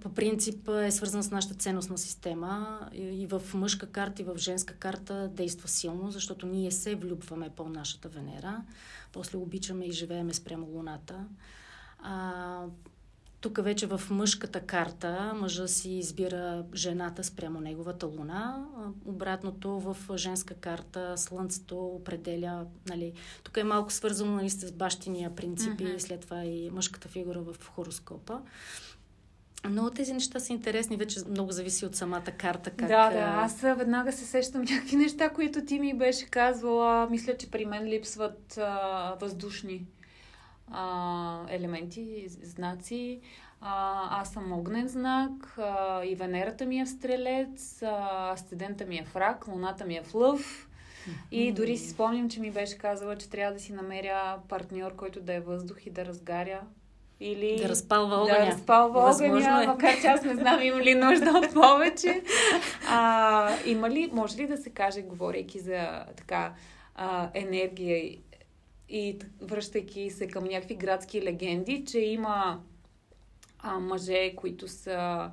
[0.00, 4.74] по принцип е свързана с нашата ценностна система и в мъжка карта и в женска
[4.74, 8.62] карта действа силно, защото ние се влюбваме по нашата Венера,
[9.12, 11.24] после обичаме и живееме спрямо Луната.
[11.98, 12.62] А,
[13.46, 18.64] тук вече в мъжката карта мъжа си избира жената спрямо неговата луна.
[19.04, 25.84] Обратното в женска карта слънцето определя, нали, тук е малко свързано нали, с бащиния принципи,
[25.84, 25.98] mm-hmm.
[25.98, 28.40] след това и мъжката фигура в хороскопа.
[29.68, 32.70] Но тези неща са интересни, вече много зависи от самата карта.
[32.70, 32.88] Как...
[32.88, 37.08] Да, да, аз веднага се сещам някакви неща, които ти ми беше казвала.
[37.10, 39.86] Мисля, че при мен липсват а, въздушни
[40.70, 43.20] а, елементи, знаци.
[43.60, 48.96] А, аз съм огнен знак, а, и Венерата ми е в стрелец, а, асцендента ми
[48.96, 50.68] е в рак, луната ми е в лъв.
[51.30, 55.20] И дори си спомням, че ми беше казала, че трябва да си намеря партньор, който
[55.20, 56.60] да е въздух и да разгаря.
[57.20, 58.38] Или да разпалва огъня.
[58.38, 59.66] Да разпалва огъня, е.
[59.66, 62.22] макар че аз не знам има ли нужда от повече.
[62.88, 66.52] А, има ли, може ли да се каже, говорейки за така
[66.94, 68.18] а, енергия
[68.88, 72.60] и, връщайки се към някакви градски легенди, че има
[73.58, 75.30] а, мъже, които са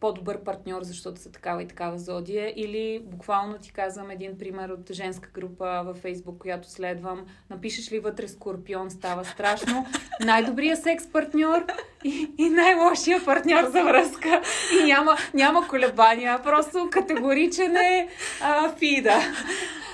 [0.00, 2.52] по-добър партньор, защото са такава и такава зодия.
[2.56, 7.26] Или буквално ти казвам един пример от женска група във Фейсбук, която следвам.
[7.50, 9.86] Напишеш ли вътре Скорпион, става страшно.
[10.20, 11.66] Най-добрият секс партньор
[12.04, 14.42] и, и най-лошия партньор за връзка.
[14.80, 16.42] И няма, няма колебания.
[16.42, 18.08] Просто категоричен е
[18.42, 19.20] а, фида.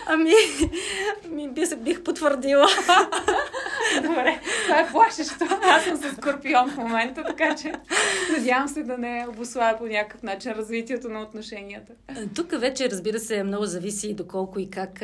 [0.06, 0.32] Ами,
[1.30, 2.66] ми бих, бих потвърдила.
[4.02, 5.44] Добре, това е плашещо.
[5.62, 7.72] Аз съм с Скорпион в момента, така че
[8.32, 11.92] надявам се да не обославя по някакъв начин развитието на отношенията.
[12.34, 15.02] Тук вече, разбира се, много зависи доколко и как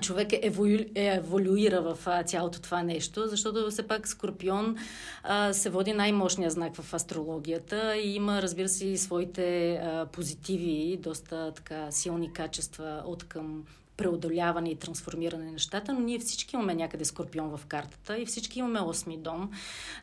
[0.00, 0.78] човек е, еволю...
[0.94, 4.76] е еволюира в а, цялото това нещо, защото все пак Скорпион
[5.22, 10.98] а, се води най-мощния знак в астрологията и има, разбира се, и своите а, позитиви,
[11.00, 13.64] доста така силни качества от към
[13.96, 18.58] преодоляване и трансформиране на нещата, но ние всички имаме някъде Скорпион в картата и всички
[18.58, 19.50] имаме осми дом.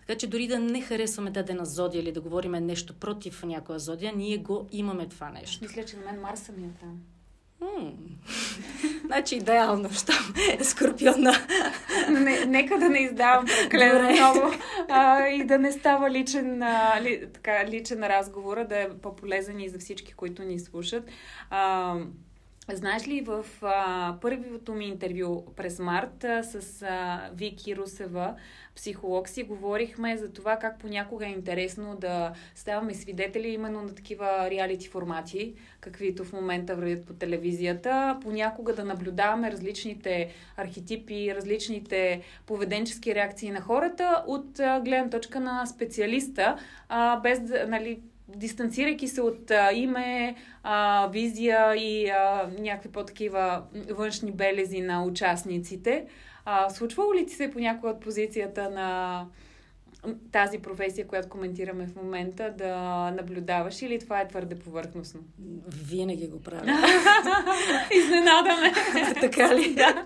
[0.08, 4.14] Така че дори да не харесваме дадена зодия или да говорим нещо против някоя зодия,
[4.16, 5.66] ние го имаме това нещо.
[5.66, 7.02] Мисля, че на мен Марса ми е там.
[9.06, 10.13] Значи идеално, що
[10.60, 11.34] е скорпиона.
[12.10, 14.54] Не, нека да не издавам прекалено много
[14.89, 19.69] а, и да не става личен, а, ли, така, личен разговор, да е по-полезен и
[19.69, 21.04] за всички, които ни слушат.
[21.50, 21.95] А,
[22.74, 28.36] Знаеш ли, в а, първото ми интервю през март а, с а, Вики Русева,
[28.76, 34.48] психолог, си говорихме за това как понякога е интересно да ставаме свидетели именно на такива
[34.52, 38.18] реалити формати, каквито в момента вървят по телевизията.
[38.22, 46.58] Понякога да наблюдаваме различните архетипи, различните поведенчески реакции на хората от гледна точка на специалиста,
[47.24, 48.02] без нали,
[48.36, 56.06] дистанцирайки се от а, име, а, визия и а, някакви по-такива външни белези на участниците.
[56.46, 59.26] А, случвало ли ти се понякога от позицията на
[60.32, 62.76] тази професия, която коментираме в момента, да
[63.12, 65.20] наблюдаваш или това е твърде повърхностно?
[65.68, 66.64] Винаги го правя.
[67.92, 68.72] Изненадаме.
[69.22, 69.74] така ли?
[69.74, 70.06] Да.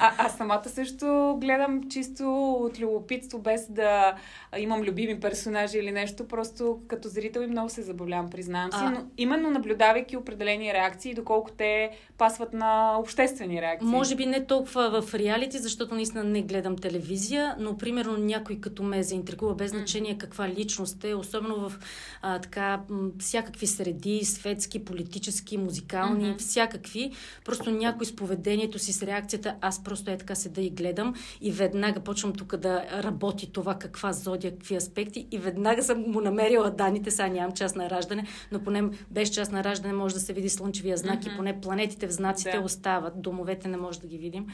[0.00, 4.14] А, аз самата също гледам чисто от любопитство, без да
[4.58, 6.28] имам любими персонажи или нещо.
[6.28, 8.78] Просто като зрител и много се забавлявам, признавам си.
[8.80, 8.90] А...
[8.90, 13.88] Но именно наблюдавайки определени реакции, доколко те пасват на обществени реакции.
[13.88, 18.82] Може би не толкова в реалити, защото наистина не гледам телевизия, но примерно някой като
[18.82, 21.78] ме заинтригува, без значение каква личност е, особено в
[22.22, 22.82] а, така
[23.18, 26.38] всякакви среди, светски, политически, музикални, mm-hmm.
[26.38, 27.12] всякакви.
[27.44, 31.52] Просто някой с поведението си, с реакцията, аз просто е така седа и гледам и
[31.52, 36.70] веднага почвам тук да работи това каква зодия, какви аспекти и веднага съм му намерила
[36.70, 40.32] данните, сега нямам час на раждане, но поне без час на раждане може да се
[40.32, 41.34] види слънчевия знак mm-hmm.
[41.34, 42.64] и поне планетите в знаците да.
[42.64, 44.46] остават, домовете не може да ги видим.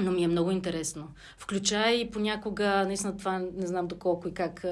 [0.00, 1.08] Но ми е много интересно.
[1.38, 4.64] Включая и понякога, наистина това не знам доколко и как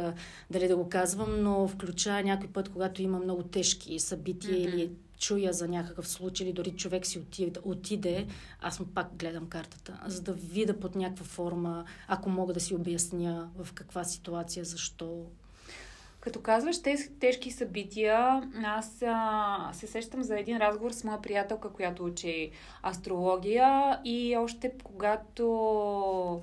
[0.50, 4.74] дали да го казвам, но включая някой път, когато има много тежки събития mm-hmm.
[4.74, 8.26] или чуя за някакъв случай или дори човек си отиде, отиде,
[8.60, 12.74] аз му пак гледам картата, за да видя под някаква форма, ако мога да си
[12.74, 15.26] обясня в каква ситуация, защо.
[16.24, 21.72] Като казваш тез, тежки събития, аз а, се сещам за един разговор с моя приятелка,
[21.72, 22.50] която учи
[22.82, 26.42] астрология и още когато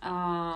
[0.00, 0.54] а,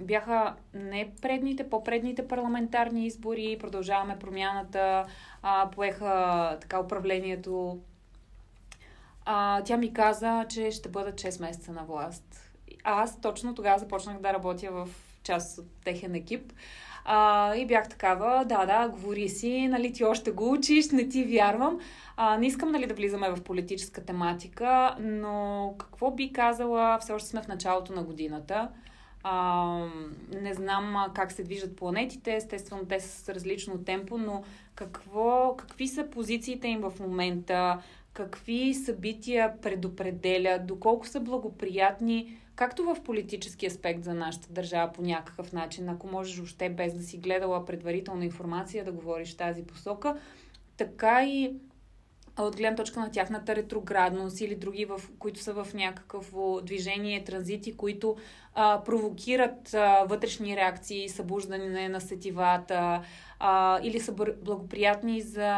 [0.00, 5.06] бяха не предните, по-предните парламентарни избори, продължаваме промяната,
[5.42, 7.78] а, поеха така управлението.
[9.24, 12.52] А, тя ми каза, че ще бъдат 6 месеца на власт.
[12.84, 14.88] Аз точно тогава започнах да работя в
[15.22, 16.52] част от техен екип.
[17.08, 21.24] А, и бях такава, да, да, говори си, нали ти още го учиш, не ти
[21.24, 21.78] вярвам.
[22.16, 27.28] А, не искам нали, да влизаме в политическа тематика, но какво би казала, все още
[27.28, 28.68] сме в началото на годината.
[29.22, 29.78] А,
[30.42, 34.42] не знам как се движат планетите, естествено те са с различно темпо, но
[34.74, 42.96] какво, какви са позициите им в момента, какви събития предопределят, доколко са благоприятни, както в
[43.04, 47.64] политически аспект за нашата държава по някакъв начин, ако можеш още без да си гледала
[47.64, 50.16] предварителна информация да говориш тази посока,
[50.76, 51.54] така и
[52.38, 57.76] от гледна точка на тяхната ретроградност или други, в, които са в някакво движение, транзити,
[57.76, 58.16] които
[58.54, 63.02] а, провокират а, вътрешни реакции, събуждане на сетивата
[63.38, 65.56] а, или са благоприятни за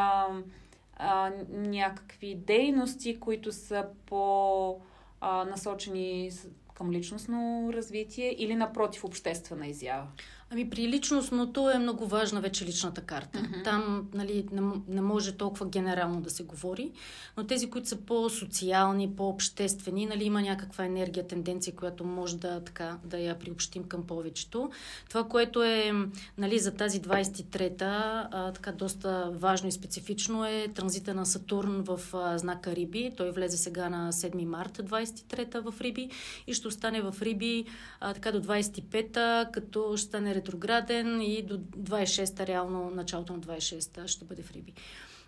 [0.96, 4.80] а, някакви дейности, които са по
[5.20, 6.30] а, насочени
[6.78, 10.06] към личностно развитие или напротив обществена изява?
[10.50, 13.38] Ами при личностното е много важна вече личната карта.
[13.38, 13.64] Mm-hmm.
[13.64, 16.92] Там нали, не, не може толкова генерално да се говори,
[17.36, 22.98] но тези, които са по-социални, по-обществени, нали, има някаква енергия, тенденция, която може да, така,
[23.04, 24.70] да я приобщим към повечето.
[25.08, 25.92] Това, което е
[26.38, 32.00] нали, за тази 23-та, а, така доста важно и специфично е транзита на Сатурн в
[32.14, 33.12] а, знака Риби.
[33.16, 36.10] Той влезе сега на 7 марта 23-та в Риби
[36.46, 37.64] и ще остане в Риби
[38.00, 44.08] а, така до 25-та, като ще стане ретрограден и до 26-та, реално началото на 26-та
[44.08, 44.72] ще бъде в Риби.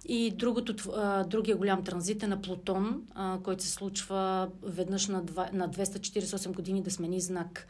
[0.08, 0.74] И другото,
[1.26, 3.02] другия голям транзит е на Плутон,
[3.42, 7.66] който се случва веднъж на, 2, на 248 години да смени знак.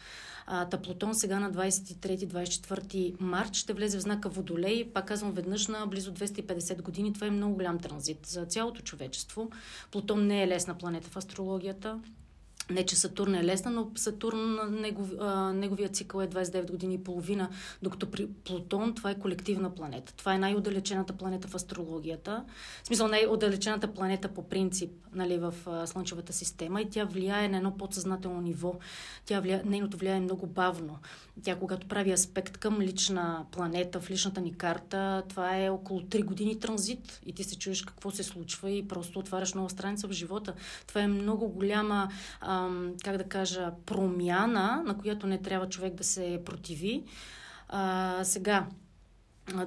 [0.70, 4.92] Та Плутон сега на 23-24 март ще влезе в знака Водолей.
[4.92, 7.12] Пак казвам веднъж на близо 250 години.
[7.12, 9.50] Това е много голям транзит за цялото човечество.
[9.90, 12.00] Плутон не е лесна планета в астрологията.
[12.70, 17.04] Не, че Сатурн е лесна, но Сатурн, негов, а, неговия цикъл е 29 години и
[17.04, 17.48] половина,
[17.82, 20.12] докато при Плутон това е колективна планета.
[20.16, 22.44] Това е най-отдалечената планета в астрологията.
[22.82, 27.56] В смисъл най-отдалечената планета по принцип нали, в а, Слънчевата система и тя влияе на
[27.56, 28.74] едно подсъзнателно ниво.
[29.26, 30.98] Тя влия, нейното влияние е много бавно.
[31.42, 36.24] Тя, когато прави аспект към лична планета, в личната ни карта, това е около 3
[36.24, 40.12] години транзит и ти се чуеш какво се случва и просто отваряш нова страница в
[40.12, 40.54] живота.
[40.86, 42.08] Това е много голяма
[42.40, 42.59] а,
[43.04, 47.04] как да кажа, промяна, на която не трябва човек да се противи.
[47.68, 48.66] А, сега,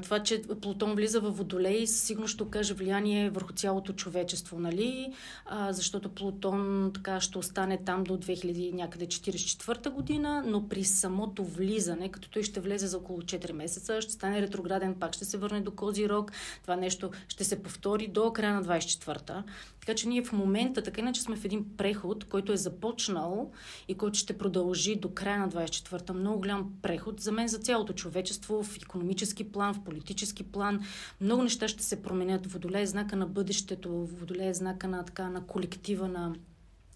[0.02, 5.14] това, че Плутон влиза в Водолей, сигурно ще окаже влияние върху цялото човечество, нали?
[5.46, 11.44] А, защото Плутон така ще остане там до 2000 някъде 44 година, но при самото
[11.44, 15.38] влизане, като той ще влезе за около 4 месеца, ще стане ретрограден, пак ще се
[15.38, 16.32] върне до Кози Рок.
[16.62, 19.44] Това нещо ще се повтори до края на 24-та.
[19.86, 23.52] Така че ние в момента, така иначе сме в един преход, който е започнал
[23.88, 26.14] и който ще продължи до края на 24-та.
[26.14, 30.80] Много голям преход за мен, за цялото човечество, в економически план, в политически план.
[31.22, 32.52] Много неща ще се променят.
[32.52, 36.36] Водолей е знака на бъдещето, Водолей е знака на, така, на колектива на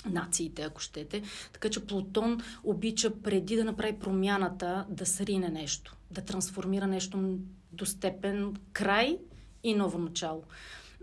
[0.10, 1.22] нациите, ако щете.
[1.54, 7.38] Така че Плутон обича преди да направи промяната да срине нещо, да трансформира нещо
[7.72, 9.18] до степен край
[9.64, 10.44] и ново начало.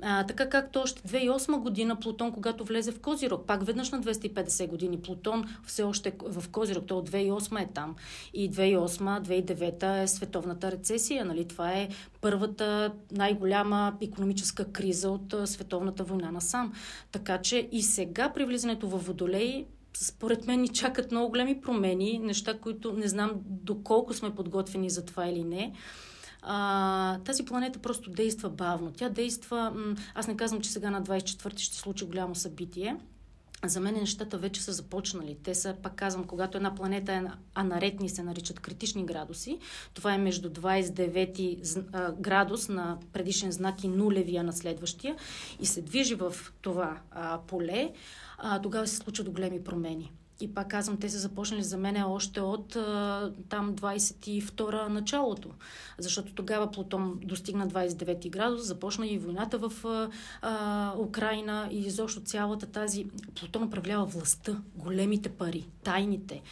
[0.02, 4.68] А, така както още 2008 година Плутон, когато влезе в Козирог, пак веднъж на 250
[4.68, 7.94] години Плутон все още е в Козирог, то от 2008 е там.
[8.34, 11.24] И 2008-2009 е световната рецесия.
[11.24, 11.48] Нали?
[11.48, 11.88] Това е
[12.20, 16.72] първата най-голяма економическа криза от световната война насам.
[17.12, 19.66] Така че и сега при влизането в Водолей
[19.96, 25.04] според мен ни чакат много големи промени, неща, които не знам доколко сме подготвени за
[25.04, 25.72] това или не.
[26.46, 28.92] А, тази планета просто действа бавно.
[28.92, 29.72] Тя действа...
[29.74, 32.96] М- аз не казвам, че сега на 24 ще случи голямо събитие.
[33.66, 35.36] За мен нещата вече са започнали.
[35.42, 37.22] Те са, пак казвам, когато една планета е
[37.54, 39.58] анаретни, се наричат критични градуси.
[39.94, 45.16] Това е между 29 градус на предишен знак и нулевия на следващия
[45.60, 47.92] и се движи в това а, поле,
[48.38, 50.12] а, тогава се случват големи промени.
[50.40, 52.68] И пак казвам, те са започнали за мен още от
[53.48, 55.50] там 22-а началото.
[55.98, 59.72] Защото тогава Плутон достигна 29 градус, започна и войната в
[60.42, 63.06] а, Украина и изобщо цялата тази...
[63.40, 66.42] Плутон управлява властта, големите пари, тайните.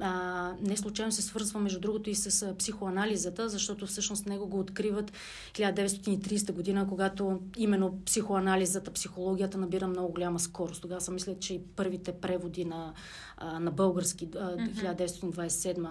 [0.00, 4.58] А, не случайно се свързва, между другото, и с а, психоанализата, защото всъщност него го
[4.58, 5.12] откриват
[5.52, 10.82] 1930 година, когато именно психоанализата, психологията набира много голяма скорост.
[10.82, 12.94] Тогава съм мисля, че и първите преводи на,
[13.36, 15.88] а, на български, а, 1927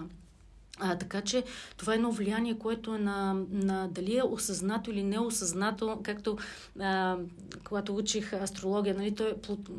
[0.80, 1.44] а, така че
[1.76, 6.38] това е едно влияние, което е на, на дали е осъзнато или неосъзнато, както
[6.80, 7.16] а,
[7.64, 9.34] когато учих астрология, нали, той,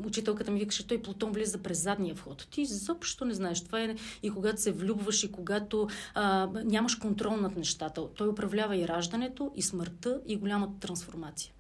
[0.05, 2.47] учителката ми викаше, той Плутон влиза през задния вход.
[2.51, 3.63] Ти изобщо не знаеш.
[3.63, 8.07] Това е и когато се влюбваш, и когато а, нямаш контрол над нещата.
[8.15, 11.53] Той управлява и раждането, и смъртта, и голямата трансформация.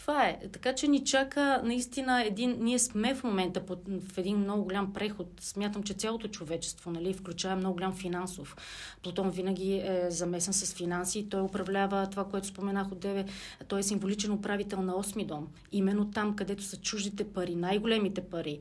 [0.00, 0.38] Това е.
[0.52, 2.56] Така че ни чака наистина един...
[2.60, 3.78] Ние сме в момента под,
[4.12, 5.26] в един много голям преход.
[5.40, 8.56] Смятам, че цялото човечество, нали, включая много голям финансов.
[9.02, 11.28] Плутон винаги е замесен с финанси.
[11.28, 13.24] Той управлява това, което споменах от Деве.
[13.68, 15.48] Той е символичен управител на осми дом.
[15.72, 18.60] Именно там, където са чуждите пари, най-големите пари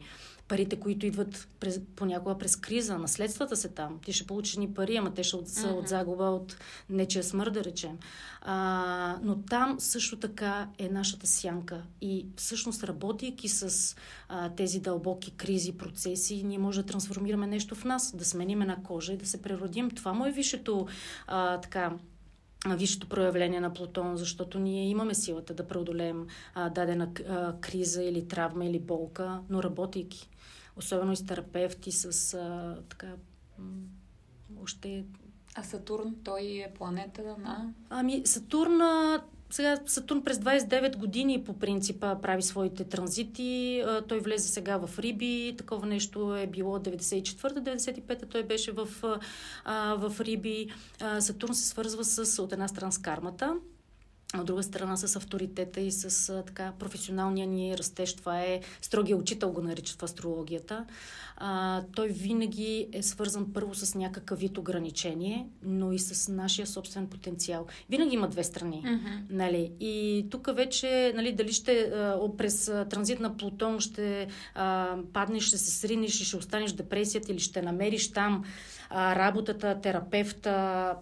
[0.50, 4.00] парите, които идват през, понякога през криза, наследствата се там.
[4.06, 6.58] Ти ще получиш ни пари, ама те ще от, са от загуба от
[6.90, 7.98] нечия смърт, да речем.
[8.42, 11.82] А, но там също така е нашата сянка.
[12.02, 13.96] И всъщност, работейки с
[14.30, 18.84] а, тези дълбоки кризи, процеси, ние може да трансформираме нещо в нас, да сменим една
[18.84, 19.92] кожа и да се преродим.
[19.92, 20.88] Това му е висшето
[21.28, 21.92] а, така
[22.68, 28.28] висшето проявление на Плутон, защото ние имаме силата да преодолеем а, дадена а, криза или
[28.28, 30.30] травма или болка, но работейки.
[30.80, 33.08] Особено и с терапевти, с а, така,
[33.58, 33.66] м-
[34.64, 35.06] още...
[35.56, 37.74] А Сатурн, той е планета на...
[37.90, 38.82] Ами, Сатурн
[39.50, 43.84] сега Сатурн през 29 години по принципа прави своите транзити.
[44.08, 45.56] Той влезе сега в Риби.
[45.58, 48.32] Такова нещо е било 94-95.
[48.32, 48.88] Той беше в,
[49.98, 50.70] в Риби.
[51.20, 53.56] Сатурн се свързва с, от една страна с кармата,
[54.38, 58.16] от друга страна с авторитета и с а, така професионалния ни растеж.
[58.16, 60.86] Това е строгия учител, го наричат в астрологията.
[61.38, 67.08] А, той винаги е свързан първо с някакъв вид ограничение, но и с нашия собствен
[67.08, 67.66] потенциал.
[67.90, 68.84] Винаги има две страни.
[68.86, 69.22] Mm-hmm.
[69.30, 69.72] Нали?
[69.80, 75.58] И тук вече, нали, дали ще а, през транзит на Плутон ще а, паднеш, ще
[75.58, 78.44] се сринеш и ще останеш депресията или ще намериш там
[78.90, 80.96] а, работата, терапевта,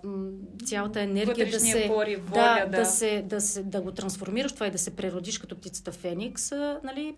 [0.65, 2.77] цялата енергия да се, воля, да, да.
[2.77, 6.51] Да, се, да, се, да го трансформираш, това и да се преродиш като птицата Феникс,
[6.51, 7.15] а, нали,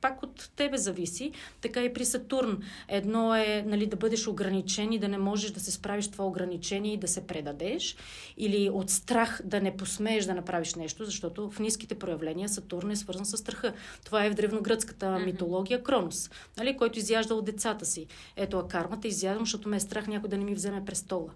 [0.00, 1.32] пак от тебе зависи.
[1.60, 2.62] Така и при Сатурн.
[2.88, 6.92] Едно е нали, да бъдеш ограничен и да не можеш да се справиш това ограничение
[6.92, 7.96] и да се предадеш.
[8.36, 12.96] Или от страх да не посмееш да направиш нещо, защото в ниските проявления Сатурн е
[12.96, 13.72] свързан с страха.
[14.04, 15.24] Това е в древногръцката mm-hmm.
[15.24, 18.06] митология Кронос, нали, който изяжда от децата си.
[18.36, 21.30] Ето, а кармата изядам, защото ме е страх някой да не ми вземе престола.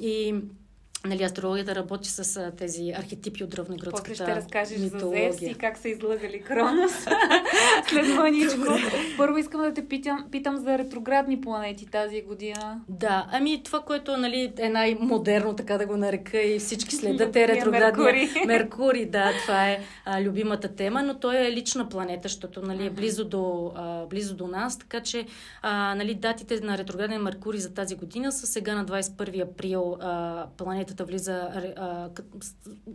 [0.00, 0.34] И
[1.06, 5.32] Нали, астрологията работи с а, тези архетипи от древногръцката После ще разкажеш митология.
[5.32, 6.92] за Зевс и как са излъгали Кронос
[7.88, 8.66] след мъничко.
[9.16, 12.80] Първо искам да те питам, питам за ретроградни планети тази година.
[12.88, 17.48] Да, ами това, което нали, е най-модерно, така да го нарека и всички следят е
[17.48, 18.28] ретроградния Меркурий.
[18.46, 22.90] Меркурий, да, това е а, любимата тема, но той е лична планета, защото нали, е
[22.90, 25.26] близо до, а, близо до нас, така че
[25.62, 30.46] а, нали, датите на ретрограден Меркурий за тази година са сега на 21 април а,
[30.56, 32.10] планета планетата влиза, а,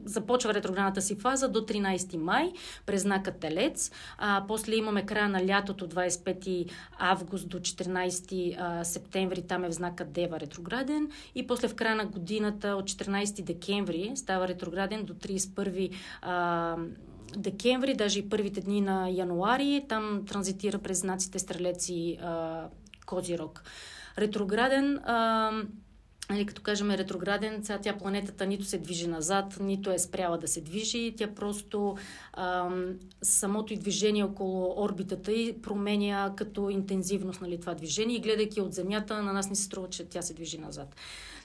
[0.06, 2.52] започва ретроградната си фаза до 13 май
[2.86, 3.92] през знака Телец.
[4.18, 9.74] А, после имаме края на лятото 25 август до 14 а, септември, там е в
[9.74, 11.10] знака Дева ретрограден.
[11.36, 16.78] И после в края на годината от 14 декември става ретрограден до 31 а,
[17.38, 19.86] декември, даже и първите дни на януари.
[19.90, 22.20] Там транзитира през знаците Стрелеци
[23.06, 23.64] Козирог.
[24.18, 25.52] Ретрограден а,
[26.32, 30.48] Нали, като кажем ретрограден, сега тя планетата нито се движи назад, нито е спряла да
[30.48, 31.14] се движи.
[31.18, 31.98] Тя просто
[32.34, 38.16] ам, самото и движение около орбитата и променя като интензивност нали, това движение.
[38.16, 40.96] И гледайки от Земята, на нас не се струва, че тя се движи назад.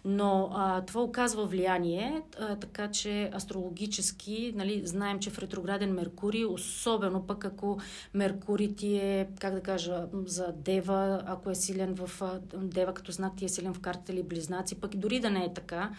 [0.09, 6.45] Но а, това оказва влияние, а, така че астрологически нали, знаем, че в ретрограден Меркурий,
[6.45, 7.79] особено пък ако
[8.15, 12.23] Меркурий ти е, как да кажа, за Дева, ако е силен в
[12.55, 15.45] Дева като знак ти е силен в картата или близнаци, пък и дори да не
[15.45, 15.91] е така,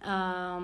[0.00, 0.58] а,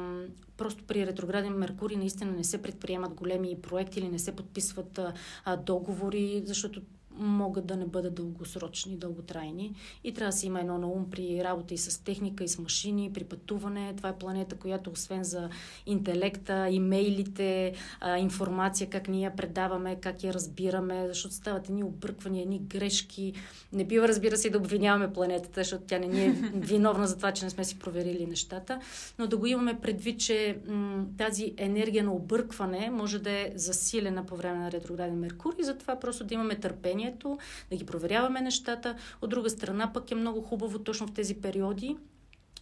[0.56, 5.00] просто при ретрограден Меркурий наистина не се предприемат големи проекти или не се подписват
[5.44, 6.82] а, договори, защото
[7.20, 9.74] могат да не бъдат дългосрочни, дълготрайни.
[10.04, 12.58] И трябва да си има едно на ум при работа и с техника, и с
[12.58, 13.94] машини, при пътуване.
[13.96, 15.48] Това е планета, която освен за
[15.86, 17.74] интелекта, имейлите,
[18.18, 23.32] информация, как ние я предаваме, как я разбираме, защото стават едни обърквания, едни грешки.
[23.72, 27.32] Не бива, разбира се, да обвиняваме планетата, защото тя не ни е виновна за това,
[27.32, 28.80] че не сме си проверили нещата,
[29.18, 34.26] но да го имаме предвид, че м- тази енергия на объркване може да е засилена
[34.26, 37.38] по време на ретрограден Меркурий, затова просто да имаме търпение състоянието,
[37.70, 38.96] да ги проверяваме нещата.
[39.22, 41.96] От друга страна пък е много хубаво точно в тези периоди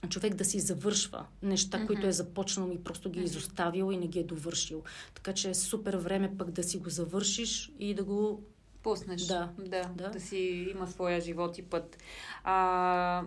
[0.09, 1.87] човек да си завършва неща, mm-hmm.
[1.87, 4.83] които е започнал и просто ги е изоставил и не ги е довършил.
[5.15, 8.43] Така че е супер време пък да си го завършиш и да го
[8.83, 9.23] пуснеш.
[9.23, 9.51] Да.
[9.59, 10.11] Да, да.
[10.11, 11.99] да си има своя живот и път.
[12.45, 13.23] А,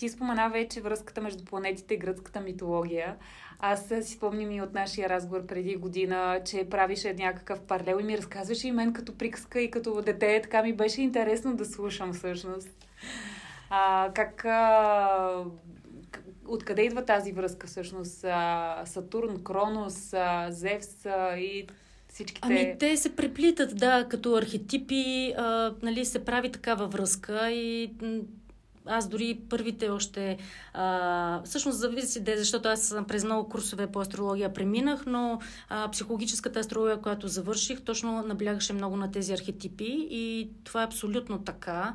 [0.00, 3.16] ти спомена вече връзката между планетите и гръцката митология.
[3.58, 8.18] Аз си спомням и от нашия разговор преди година, че правише някакъв паралел и ми
[8.18, 10.40] разказваше и мен като приказка и като дете.
[10.42, 12.68] Така ми беше интересно да слушам всъщност.
[13.70, 14.44] А, как...
[14.44, 15.44] А,
[16.48, 18.24] откъде идва тази връзка всъщност?
[18.24, 21.66] А, Сатурн, Кронос, а, Зевс а, и
[22.08, 22.40] всичките...
[22.42, 27.90] Ами те се преплитат, да, като архетипи, а, нали, се прави такава връзка и
[28.86, 30.38] аз дори първите още...
[30.72, 37.00] А, всъщност зависи, защото аз през много курсове по астрология преминах, но а, психологическата астрология,
[37.00, 41.94] която завърших, точно наблягаше много на тези архетипи и това е абсолютно така.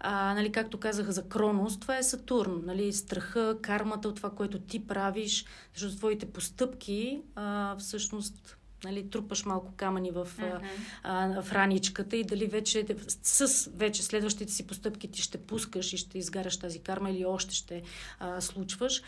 [0.00, 2.62] А, нали, както казах за Кронос, това е Сатурн.
[2.66, 9.44] Нали, страха, кармата от това, което ти правиш, защото твоите постъпки а, всъщност нали, трупаш
[9.44, 10.60] малко камъни в, uh-huh.
[11.02, 12.86] а, в раничката и дали вече
[13.22, 17.54] с вече следващите си постъпки ти ще пускаш и ще изгаряш тази карма или още
[17.54, 17.82] ще
[18.18, 19.02] а, случваш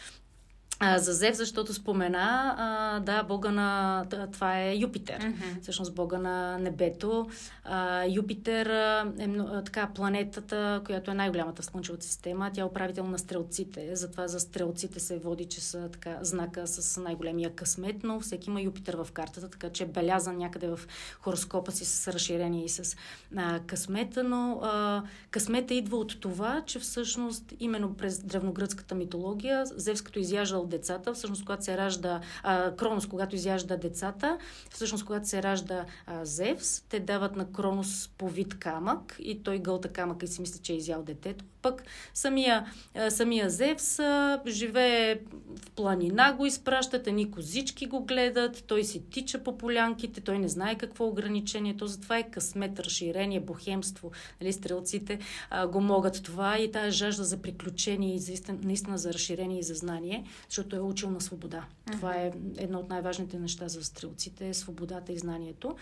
[0.81, 4.05] а, за Зев, защото спомена, а, да, бога на...
[4.33, 5.21] Това е Юпитер.
[5.21, 5.63] Mm-hmm.
[5.63, 7.29] Всъщност бога на небето.
[7.65, 12.51] А, Юпитер е а, така планетата, която е най-голямата в Слънчевата система.
[12.55, 13.97] Тя е управител на стрелците.
[13.97, 18.61] Затова за стрелците се води, че са така знака с най-големия късмет, но всеки има
[18.61, 20.81] Юпитер в картата, така че е белязан някъде в
[21.21, 22.97] хороскопа си с разширение и с
[23.37, 30.03] а, късмета, но а, късмета идва от това, че всъщност именно през древногръцката митология Зевс
[30.03, 34.39] като изяждал децата, всъщност когато се ражда а, Кронос, когато изяжда децата,
[34.71, 39.59] всъщност когато се ражда а, Зевс, те дават на Кронос по вид камък и той
[39.59, 41.45] гълта камък и си мисли, че е изял детето.
[41.63, 41.83] Пък
[42.15, 45.21] самия, а, самия Зевс а, живее
[45.57, 50.49] в планина, го изпращат, едни козички го гледат, той си тича по полянките, той не
[50.49, 54.11] знае какво е ограничението, затова е късмет, разширение, бохемство.
[54.41, 55.19] Нали, стрелците
[55.51, 59.63] а, го могат това и тази жажда за приключение и за, наистина за разширение и
[59.63, 60.25] за знание,
[60.59, 61.67] защото е учил на свобода.
[61.87, 61.93] Uh-huh.
[61.93, 65.77] Това е едно от най-важните неща за стрелците, свободата и знанието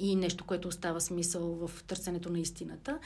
[0.00, 2.98] и нещо, което остава смисъл в търсенето на истината.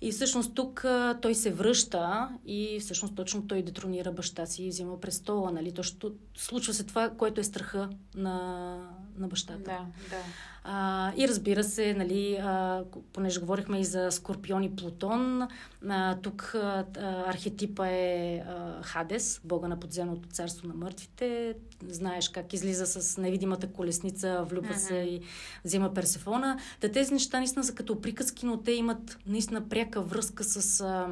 [0.00, 4.68] И всъщност тук а, той се връща и всъщност точно той детронира баща си и
[4.68, 5.52] взима престола.
[5.52, 5.72] Нали?
[5.72, 8.76] Точно случва се това, което е страха на,
[9.18, 9.58] на бащата.
[9.60, 10.22] Да, да.
[10.64, 15.48] А, и разбира се, нали, а, понеже говорихме и за Скорпион и Плутон,
[15.88, 16.84] а, тук а,
[17.26, 21.54] архетипа е а, Хадес, бога на подземното царство на мъртвите.
[21.88, 25.08] Знаеш как излиза с невидимата колесница, влюбва се uh-huh.
[25.08, 25.20] и
[25.64, 25.94] взима
[26.40, 26.58] Персефона.
[26.80, 30.80] Да тези неща наистина са като приказки, но те имат наистина пряка връзка с...
[30.80, 31.08] А,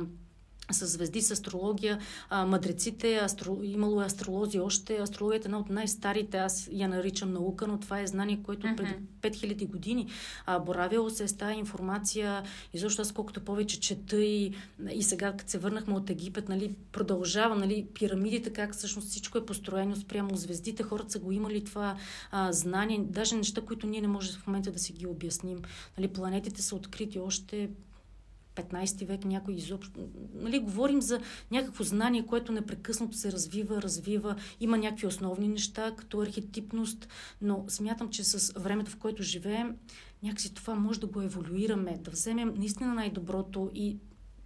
[0.71, 1.99] с звезди, с астрология,
[2.31, 3.59] а, мъдреците, астро...
[3.63, 4.97] имало е астролози още.
[4.97, 8.77] Астрологията е една от най-старите, аз я наричам наука, но това е знание, което mm-hmm.
[9.21, 10.07] преди 5000 години
[10.47, 12.43] а, боравило се с тази информация.
[12.73, 14.53] И защо аз колкото повече чета и,
[14.93, 19.47] и сега, като се върнахме от Египет, нали, продължава, нали, пирамидите, как всъщност всичко е
[19.47, 21.97] построено спрямо звездите, хората са го имали това
[22.31, 25.63] а, знание, даже неща, които ние не можем в момента да си ги обясним.
[25.99, 27.71] Нали, планетите са открити още
[28.59, 30.01] 15 век някой изобщо...
[30.35, 36.21] Нали, говорим за някакво знание, което непрекъснато се развива, развива, има някакви основни неща, като
[36.21, 37.09] архетипност,
[37.43, 39.77] но смятам, че с времето, в което живеем,
[40.23, 43.97] някакси това може да го еволюираме, да вземем наистина най-доброто и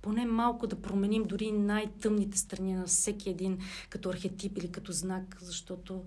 [0.02, 3.58] поне малко да променим дори най-тъмните страни на всеки един
[3.90, 6.04] като архетип или като знак, защото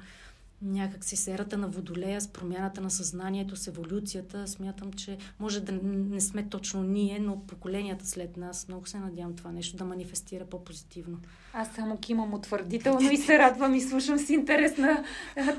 [0.62, 5.72] някак си серата на водолея с промяната на съзнанието, с еволюцията, смятам, че може да
[5.84, 8.68] не сме точно ние, но поколенията след нас.
[8.68, 11.18] Много се надявам това нещо да манифестира по-позитивно.
[11.54, 15.04] Аз само кимам утвърдително и се радвам и слушам с интерес на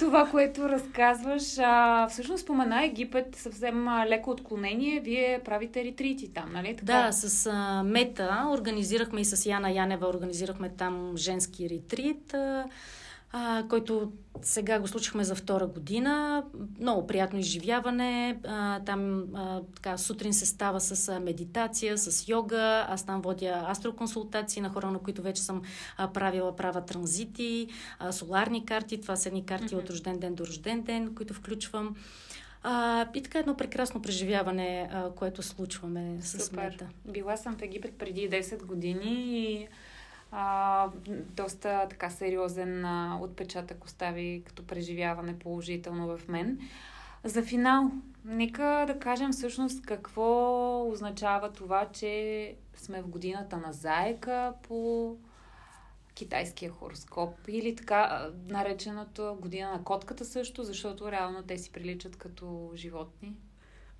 [0.01, 1.59] това, което разказваш.
[1.59, 5.01] А, всъщност спомена Египет съвсем леко отклонение.
[5.01, 6.76] Вие правите ретрити там, нали?
[6.76, 6.84] Така?
[6.84, 12.34] Да, с а, Мета организирахме и с Яна Янева организирахме там женски ретрит.
[12.34, 12.64] А,
[13.39, 14.12] а, който
[14.43, 16.45] сега го случихме за втора година.
[16.80, 18.41] Много приятно изживяване.
[18.47, 22.87] А, там а, така, сутрин се става с а, медитация, с йога.
[22.89, 25.62] Аз там водя астроконсултации на хора, на които вече съм
[25.97, 27.68] а, правила права транзити,
[27.99, 29.01] а, соларни карти.
[29.01, 29.78] Това са едни карти mm-hmm.
[29.78, 31.97] от рожден ден до рожден ден, които включвам.
[32.62, 36.70] А, и така едно прекрасно преживяване, а, което случваме с Супер.
[36.70, 36.89] Мета.
[37.05, 39.12] Била съм в Египет преди 10 години
[39.53, 39.68] и
[40.32, 40.88] а,
[41.36, 46.58] доста така сериозен а, отпечатък остави като преживяване положително в мен.
[47.24, 47.90] За финал,
[48.24, 55.16] нека да кажем всъщност какво означава това, че сме в годината на заека по
[56.14, 62.70] китайския хороскоп или така нареченото година на котката също, защото реално те си приличат като
[62.74, 63.36] животни.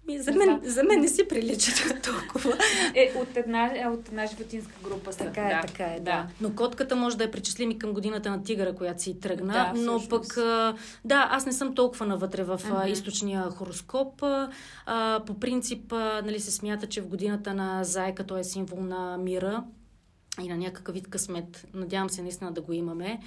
[0.09, 2.59] Ми, за, мен, за мен не си приличат толкова.
[2.95, 5.19] Е, от една, е, от една животинска група са.
[5.19, 6.05] Така е, да, така е, да.
[6.05, 6.27] да.
[6.41, 9.53] Но котката може да е причислим и към годината на тигъра, която си тръгна.
[9.53, 10.35] Да, но пък,
[11.05, 12.87] да, аз не съм толкова навътре в uh-huh.
[12.87, 14.23] източния хороскоп.
[14.87, 19.19] А, по принцип, нали, се смята, че в годината на зайка той е символ на
[19.19, 19.65] мира,
[20.43, 21.67] и на някакъв вид късмет.
[21.75, 23.21] Надявам се наистина да го имаме.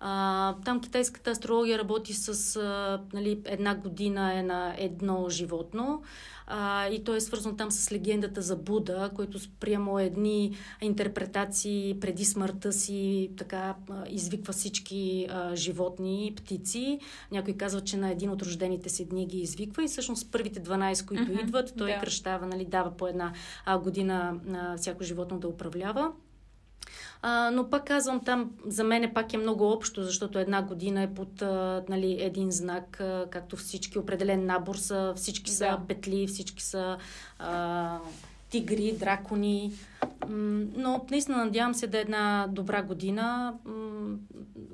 [0.00, 6.02] А, там китайската астрология работи с а, нали, една година е на едно животно.
[6.46, 12.24] А, и то е свързано там с легендата за Буда, който спрямо едни интерпретации преди
[12.24, 13.74] смъртта си така
[14.08, 17.00] извиква всички а, животни, птици.
[17.32, 21.06] Някой казва, че на един от рождените си дни ги извиква и всъщност първите 12,
[21.06, 21.98] които mm-hmm, идват, той да.
[21.98, 23.32] кръщава, нали, дава по една
[23.64, 26.12] а, година на всяко животно да управлява.
[27.22, 31.14] А, но пак казвам, там за мен пак е много общо, защото една година е
[31.14, 35.80] под а, нали, един знак, а, както всички, определен набор са, всички са да.
[35.88, 36.98] петли, всички са
[37.38, 37.98] а,
[38.50, 39.72] тигри, дракони.
[40.76, 43.54] Но наистина надявам се да е една добра година.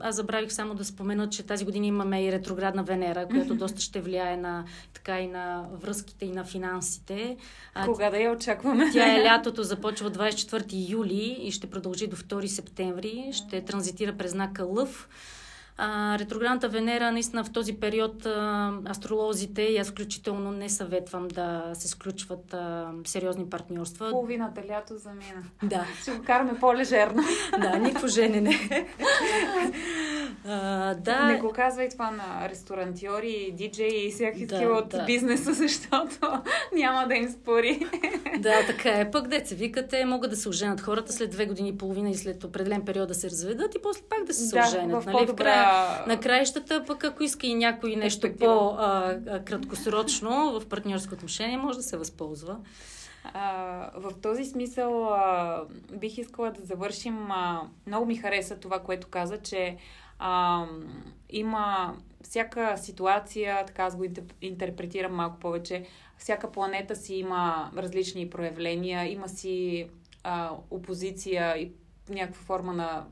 [0.00, 4.00] Аз забравих само да спомена, че тази година имаме и ретроградна Венера, която доста ще
[4.00, 4.64] влияе на,
[4.94, 7.36] така и на връзките и на финансите.
[7.84, 8.90] Кога да я очакваме?
[8.92, 13.30] Тя е лятото, започва 24 юли и ще продължи до 2 септември.
[13.32, 15.08] Ще транзитира през знака Лъв.
[15.76, 21.70] А, ретроградната Венера, наистина в този период а, астролозите и аз включително не съветвам да
[21.74, 24.10] се сключват а, сериозни партньорства.
[24.10, 25.42] Половината лято замина.
[25.62, 25.86] Да.
[26.02, 27.22] Ще го караме по-лежерно.
[27.60, 28.86] да, никакво женене.
[30.46, 31.26] А, да.
[31.26, 35.04] Не го казвай това на ресторантьори, диджеи и всякакви да, от да.
[35.04, 36.42] бизнеса, защото
[36.74, 37.86] няма да им спори.
[38.38, 39.10] да, така е.
[39.10, 42.44] Пък деца викате, могат да се оженят хората след две години и половина и след
[42.44, 45.04] определен период да се разведат и после пак да се да, оженят.
[45.04, 45.26] В, нали?
[45.26, 45.61] в края
[46.06, 51.96] на краищата, пък ако иска и някой нещо по-краткосрочно в партньорско отношение, може да се
[51.96, 52.56] възползва.
[53.24, 57.30] А, в този смисъл а, бих искала да завършим.
[57.30, 59.76] А, много ми хареса това, което каза, че
[60.18, 60.64] а,
[61.30, 64.04] има всяка ситуация, така аз го
[64.40, 65.84] интерпретирам малко повече,
[66.18, 69.86] всяка планета си има различни проявления, има си
[70.24, 71.72] а, опозиция и
[72.08, 73.04] някаква форма на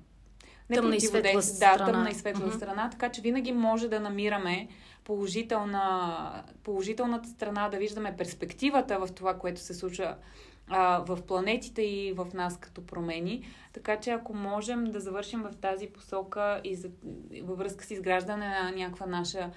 [0.70, 1.92] не тъмна и светла да, страна.
[1.92, 2.56] тъмна и светла uh-huh.
[2.56, 4.68] страна, така че винаги може да намираме
[5.04, 10.16] положителна, положителната страна, да виждаме перспективата в това, което се случва
[10.68, 13.46] а, в планетите и в нас като промени.
[13.72, 16.88] Така че ако можем да завършим в тази посока и за,
[17.42, 19.50] във връзка с изграждане на някаква наша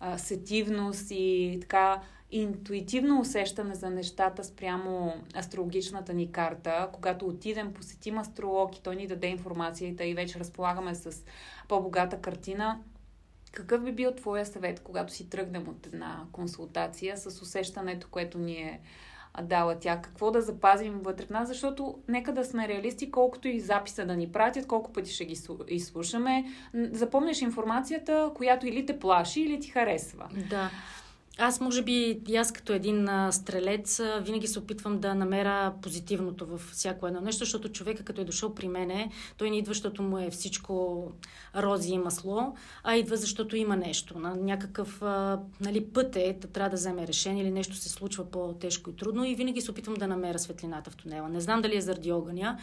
[0.00, 2.00] а, сетивност и така
[2.32, 9.06] интуитивно усещане за нещата спрямо астрологичната ни карта, когато отидем, посетим астролог и той ни
[9.06, 11.24] даде информацията и вече разполагаме с
[11.68, 12.78] по-богата картина,
[13.52, 18.54] какъв би бил твоя съвет, когато си тръгнем от една консултация с усещането, което ни
[18.54, 18.80] е
[19.42, 23.60] дала тя, какво да запазим вътре в нас, защото нека да сме реалисти, колкото и
[23.60, 25.36] записа да ни пратят, колко пъти ще ги
[25.68, 26.44] изслушаме.
[26.74, 30.28] Запомняш информацията, която или те плаши, или ти харесва.
[30.50, 30.70] Да.
[31.38, 36.60] Аз, може би, и аз като един стрелец, винаги се опитвам да намеря позитивното във
[36.60, 40.18] всяко едно нещо, защото човека, като е дошъл при мене, той не идва, защото му
[40.18, 41.04] е всичко
[41.56, 44.18] рози и масло, а идва, защото има нещо.
[44.18, 45.02] На някакъв
[45.60, 49.24] нали, път е, да трябва да вземе решение или нещо се случва по-тежко и трудно
[49.24, 51.28] и винаги се опитвам да намеря светлината в тунела.
[51.28, 52.58] Не знам дали е заради огъня,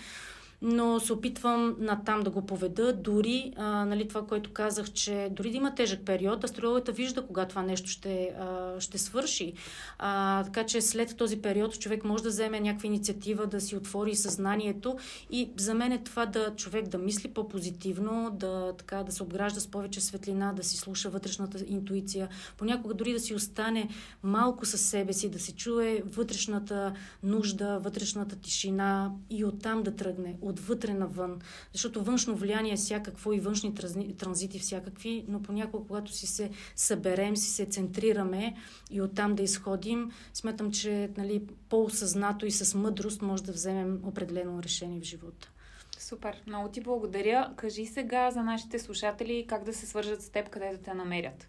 [0.62, 2.94] но се опитвам натам да го поведа.
[2.94, 7.46] Дори а, нали, това, което казах, че дори да има тежък период, астрологията вижда кога
[7.46, 9.54] това нещо ще, а, ще свърши.
[10.00, 14.16] А, така че след този период човек може да вземе някаква инициатива, да си отвори
[14.16, 14.98] съзнанието
[15.32, 19.60] и за мен е това да човек да мисли по-позитивно, да, така, да се обгражда
[19.60, 23.90] с повече светлина, да си слуша вътрешната интуиция, понякога дори да си остане
[24.24, 26.94] малко със себе си, да се чуе вътрешната
[27.24, 31.40] нужда, вътрешната тишина и оттам да тръгне отвътре навън.
[31.72, 33.76] Защото външно влияние е всякакво и външни
[34.18, 38.56] транзити всякакви, но понякога, когато си се съберем, си се центрираме
[38.92, 44.64] и оттам да изходим, смятам, че нали, по-осъзнато и с мъдрост може да вземем определено
[44.64, 45.52] решение в живота.
[46.00, 47.54] Супер, много ти благодаря.
[47.56, 51.48] Кажи сега за нашите слушатели как да се свържат с теб, къде да те намерят.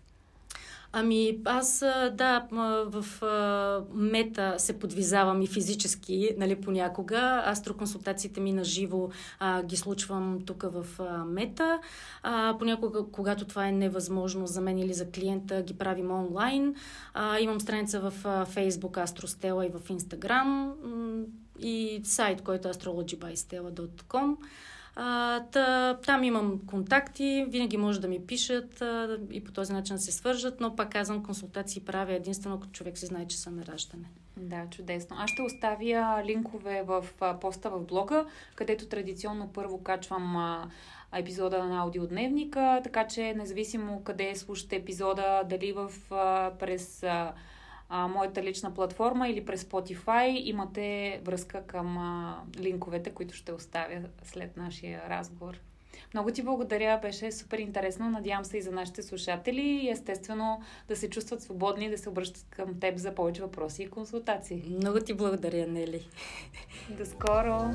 [0.93, 2.47] Ами аз, да,
[2.86, 3.05] в
[3.95, 7.43] мета се подвизавам и физически, нали, понякога.
[7.47, 9.09] Астроконсултациите ми на живо
[9.64, 10.86] ги случвам тук в
[11.26, 11.80] мета.
[12.22, 16.74] А, понякога, когато това е невъзможно за мен или за клиента, ги правим онлайн.
[17.14, 20.72] А, имам страница в Facebook Астростела и в Instagram
[21.61, 24.36] и сайт, който е astrologybystella.com.
[25.01, 29.99] А, та, там имам контакти, винаги може да ми пишат а, и по този начин
[29.99, 33.66] се свържат, но пак казвам, консултации правя единствено, ако човек си знае, че са на
[33.66, 34.05] раждане.
[34.36, 35.16] Да, чудесно.
[35.18, 37.07] Аз ще оставя линкове в
[37.40, 40.70] поста в блога, където традиционно първо качвам а,
[41.16, 47.32] епизода на аудиодневника, така че независимо къде слушате епизода, дали в, а, през а,
[47.89, 54.03] а, моята лична платформа или през Spotify имате връзка към а, линковете, които ще оставя
[54.24, 55.61] след нашия разговор.
[56.14, 58.11] Много ти благодаря, беше супер интересно.
[58.11, 62.09] Надявам се и за нашите слушатели и естествено да се чувстват свободни и да се
[62.09, 64.62] обръщат към теб за повече въпроси и консултации.
[64.70, 66.09] Много ти благодаря, Нели.
[66.99, 67.70] До скоро!